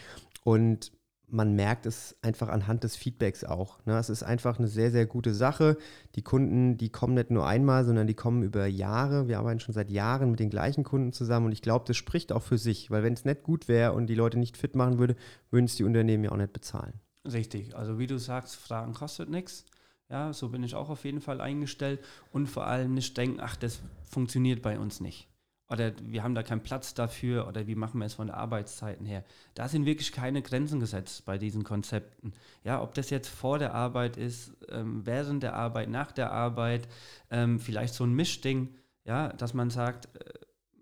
Und 0.43 0.91
man 1.31 1.55
merkt 1.55 1.85
es 1.85 2.15
einfach 2.21 2.49
anhand 2.49 2.83
des 2.83 2.95
Feedbacks 2.95 3.43
auch. 3.43 3.83
Ne? 3.85 3.97
Es 3.97 4.09
ist 4.09 4.23
einfach 4.23 4.59
eine 4.59 4.67
sehr, 4.67 4.91
sehr 4.91 5.05
gute 5.05 5.33
Sache. 5.33 5.77
Die 6.15 6.21
Kunden, 6.21 6.77
die 6.77 6.89
kommen 6.89 7.13
nicht 7.13 7.31
nur 7.31 7.47
einmal, 7.47 7.85
sondern 7.85 8.07
die 8.07 8.13
kommen 8.13 8.43
über 8.43 8.65
Jahre. 8.65 9.27
Wir 9.27 9.39
arbeiten 9.39 9.59
schon 9.59 9.73
seit 9.73 9.89
Jahren 9.89 10.31
mit 10.31 10.39
den 10.39 10.49
gleichen 10.49 10.83
Kunden 10.83 11.13
zusammen 11.13 11.47
und 11.47 11.51
ich 11.51 11.61
glaube, 11.61 11.85
das 11.87 11.97
spricht 11.97 12.31
auch 12.31 12.43
für 12.43 12.57
sich, 12.57 12.91
weil 12.91 13.03
wenn 13.03 13.13
es 13.13 13.25
nicht 13.25 13.43
gut 13.43 13.67
wäre 13.67 13.93
und 13.93 14.07
die 14.07 14.15
Leute 14.15 14.39
nicht 14.39 14.57
fit 14.57 14.75
machen 14.75 14.99
würde, 14.99 15.15
würden 15.51 15.65
es 15.65 15.75
die 15.75 15.83
Unternehmen 15.83 16.23
ja 16.23 16.31
auch 16.31 16.37
nicht 16.37 16.53
bezahlen. 16.53 16.93
Richtig, 17.25 17.75
also 17.75 17.99
wie 17.99 18.07
du 18.07 18.17
sagst, 18.17 18.55
Fragen 18.55 18.93
kostet 18.93 19.29
nichts. 19.29 19.65
Ja, 20.09 20.33
so 20.33 20.49
bin 20.49 20.63
ich 20.63 20.73
auch 20.73 20.89
auf 20.89 21.05
jeden 21.05 21.21
Fall 21.21 21.39
eingestellt 21.39 21.99
und 22.31 22.47
vor 22.47 22.65
allem 22.65 22.95
nicht 22.95 23.15
denken, 23.15 23.39
ach, 23.39 23.55
das 23.55 23.81
funktioniert 24.03 24.61
bei 24.61 24.79
uns 24.79 25.01
nicht 25.01 25.27
oder 25.69 25.91
wir 26.01 26.23
haben 26.23 26.33
da 26.33 26.41
keinen 26.41 26.63
Platz 26.63 26.93
dafür 26.95 27.47
oder 27.47 27.67
wie 27.67 27.75
machen 27.75 27.99
wir 27.99 28.05
es 28.05 28.15
von 28.15 28.27
der 28.27 28.37
Arbeitszeiten 28.37 29.05
her. 29.05 29.23
Da 29.53 29.67
sind 29.67 29.85
wirklich 29.85 30.11
keine 30.11 30.41
Grenzen 30.41 30.79
gesetzt 30.79 31.25
bei 31.25 31.37
diesen 31.37 31.63
Konzepten. 31.63 32.33
Ja, 32.63 32.81
ob 32.81 32.95
das 32.95 33.11
jetzt 33.11 33.29
vor 33.29 33.59
der 33.59 33.73
Arbeit 33.75 34.17
ist, 34.17 34.57
ähm, 34.69 35.05
während 35.05 35.43
der 35.43 35.55
Arbeit, 35.55 35.89
nach 35.89 36.11
der 36.11 36.31
Arbeit, 36.31 36.87
ähm, 37.29 37.59
vielleicht 37.59 37.93
so 37.93 38.03
ein 38.03 38.13
Mischding, 38.13 38.73
ja, 39.05 39.29
dass 39.29 39.53
man 39.53 39.69
sagt, 39.69 40.07
äh, 40.15 40.33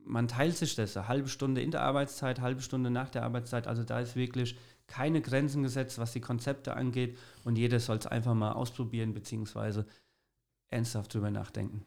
man 0.06 0.30
teilt 0.30 0.56
sich 0.56 0.76
das, 0.76 0.96
eine 0.96 1.10
halbe 1.10 1.28
Stunde 1.28 1.62
in 1.62 1.72
der 1.72 1.82
Arbeitszeit, 1.82 2.40
halbe 2.40 2.62
Stunde 2.62 2.90
nach 2.90 3.10
der 3.10 3.24
Arbeitszeit. 3.24 3.68
Also 3.68 3.84
da 3.84 4.00
ist 4.00 4.16
wirklich 4.16 4.58
keine 4.88 5.20
Grenzen 5.22 5.64
gesetzt, 5.64 6.00
was 6.00 6.14
die 6.14 6.22
Konzepte 6.22 6.76
angeht 6.76 7.18
und 7.44 7.58
jeder 7.58 7.82
soll 7.82 7.98
es 7.98 8.08
einfach 8.08 8.34
mal 8.34 8.54
ausprobieren 8.54 9.14
beziehungsweise 9.14 9.86
ernsthaft 10.70 11.14
drüber 11.14 11.30
nachdenken. 11.30 11.86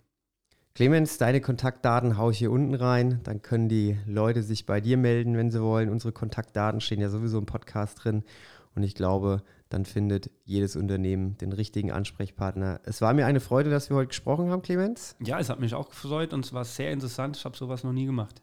Clemens, 0.75 1.19
deine 1.19 1.41
Kontaktdaten 1.41 2.17
haue 2.17 2.33
ich 2.33 2.39
hier 2.39 2.53
unten 2.53 2.75
rein. 2.75 3.21
Dann 3.25 3.43
können 3.43 3.69
die 3.69 3.99
Leute 4.07 4.43
sich 4.43 4.67
bei 4.67 4.81
dir 4.81 4.97
melden, 4.97 5.37
wenn 5.37 5.51
sie 5.51 5.63
wollen. 5.63 5.89
Unsere 5.89 6.13
Kontaktdaten 6.13 6.81
stehen 6.81 7.01
ja 7.01 7.11
sowieso 7.11 7.39
im 7.39 7.47
Podcast 7.47 8.05
drin. 8.05 8.23
Und 8.75 8.85
ich 8.85 8.95
glaube, 8.95 9.43
dann 9.69 9.85
findet 9.85 10.31
jedes 10.45 10.77
Unternehmen 10.77 11.37
den 11.39 11.53
richtigen 11.53 11.91
Ansprechpartner. 11.91 12.81
Es 12.85 13.01
war 13.01 13.13
mir 13.15 13.27
eine 13.27 13.41
Freude, 13.41 13.71
dass 13.71 13.91
wir 13.91 13.97
heute 13.97 14.09
gesprochen 14.09 14.51
haben, 14.51 14.63
Clemens. 14.63 15.17
Ja, 15.21 15.41
es 15.41 15.51
hat 15.51 15.61
mich 15.61 15.75
auch 15.75 15.89
gefreut 15.89 16.33
und 16.33 16.45
es 16.45 16.53
war 16.53 16.65
sehr 16.65 16.93
interessant. 16.93 17.37
Ich 17.37 17.45
habe 17.45 17.57
sowas 17.57 17.83
noch 17.83 17.93
nie 17.93 18.07
gemacht. 18.07 18.41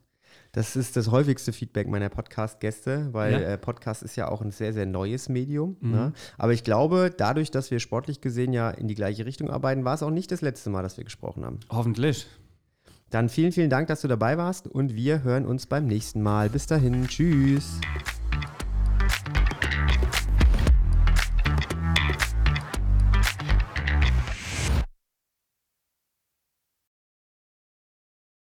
Das 0.58 0.76
ist 0.76 0.98
das 0.98 1.12
häufigste 1.12 1.54
Feedback 1.54 1.88
meiner 1.88 2.10
Podcast-Gäste, 2.10 3.10
weil 3.12 3.34
ja. 3.34 3.40
äh, 3.42 3.58
Podcast 3.60 4.02
ist 4.02 4.16
ja 4.16 4.28
auch 4.28 4.42
ein 4.42 4.50
sehr, 4.50 4.74
sehr 4.74 4.88
neues 4.88 5.30
Medium. 5.30 5.78
Mhm. 5.82 5.92
Ne? 5.92 6.14
Aber 6.40 6.52
ich 6.52 6.64
glaube, 6.64 7.14
dadurch, 7.16 7.52
dass 7.52 7.70
wir 7.70 7.80
sportlich 7.80 8.22
gesehen 8.22 8.54
ja 8.54 8.72
in 8.72 8.88
die 8.88 8.96
gleiche 8.96 9.28
Richtung 9.28 9.52
arbeiten, 9.52 9.86
war 9.86 9.94
es 9.94 10.02
auch 10.02 10.10
nicht 10.10 10.32
das 10.32 10.42
letzte 10.42 10.72
Mal, 10.72 10.82
dass 10.82 10.98
wir 10.98 11.04
gesprochen 11.04 11.46
haben. 11.46 11.60
Hoffentlich. 11.70 12.26
Dann 13.12 13.30
vielen, 13.30 13.52
vielen 13.52 13.70
Dank, 13.70 13.88
dass 13.88 14.02
du 14.02 14.08
dabei 14.08 14.40
warst 14.40 14.68
und 14.68 14.96
wir 14.96 15.22
hören 15.22 15.46
uns 15.46 15.68
beim 15.68 15.86
nächsten 15.86 16.24
Mal. 16.24 16.50
Bis 16.50 16.66
dahin, 16.66 17.08
tschüss. 17.08 17.80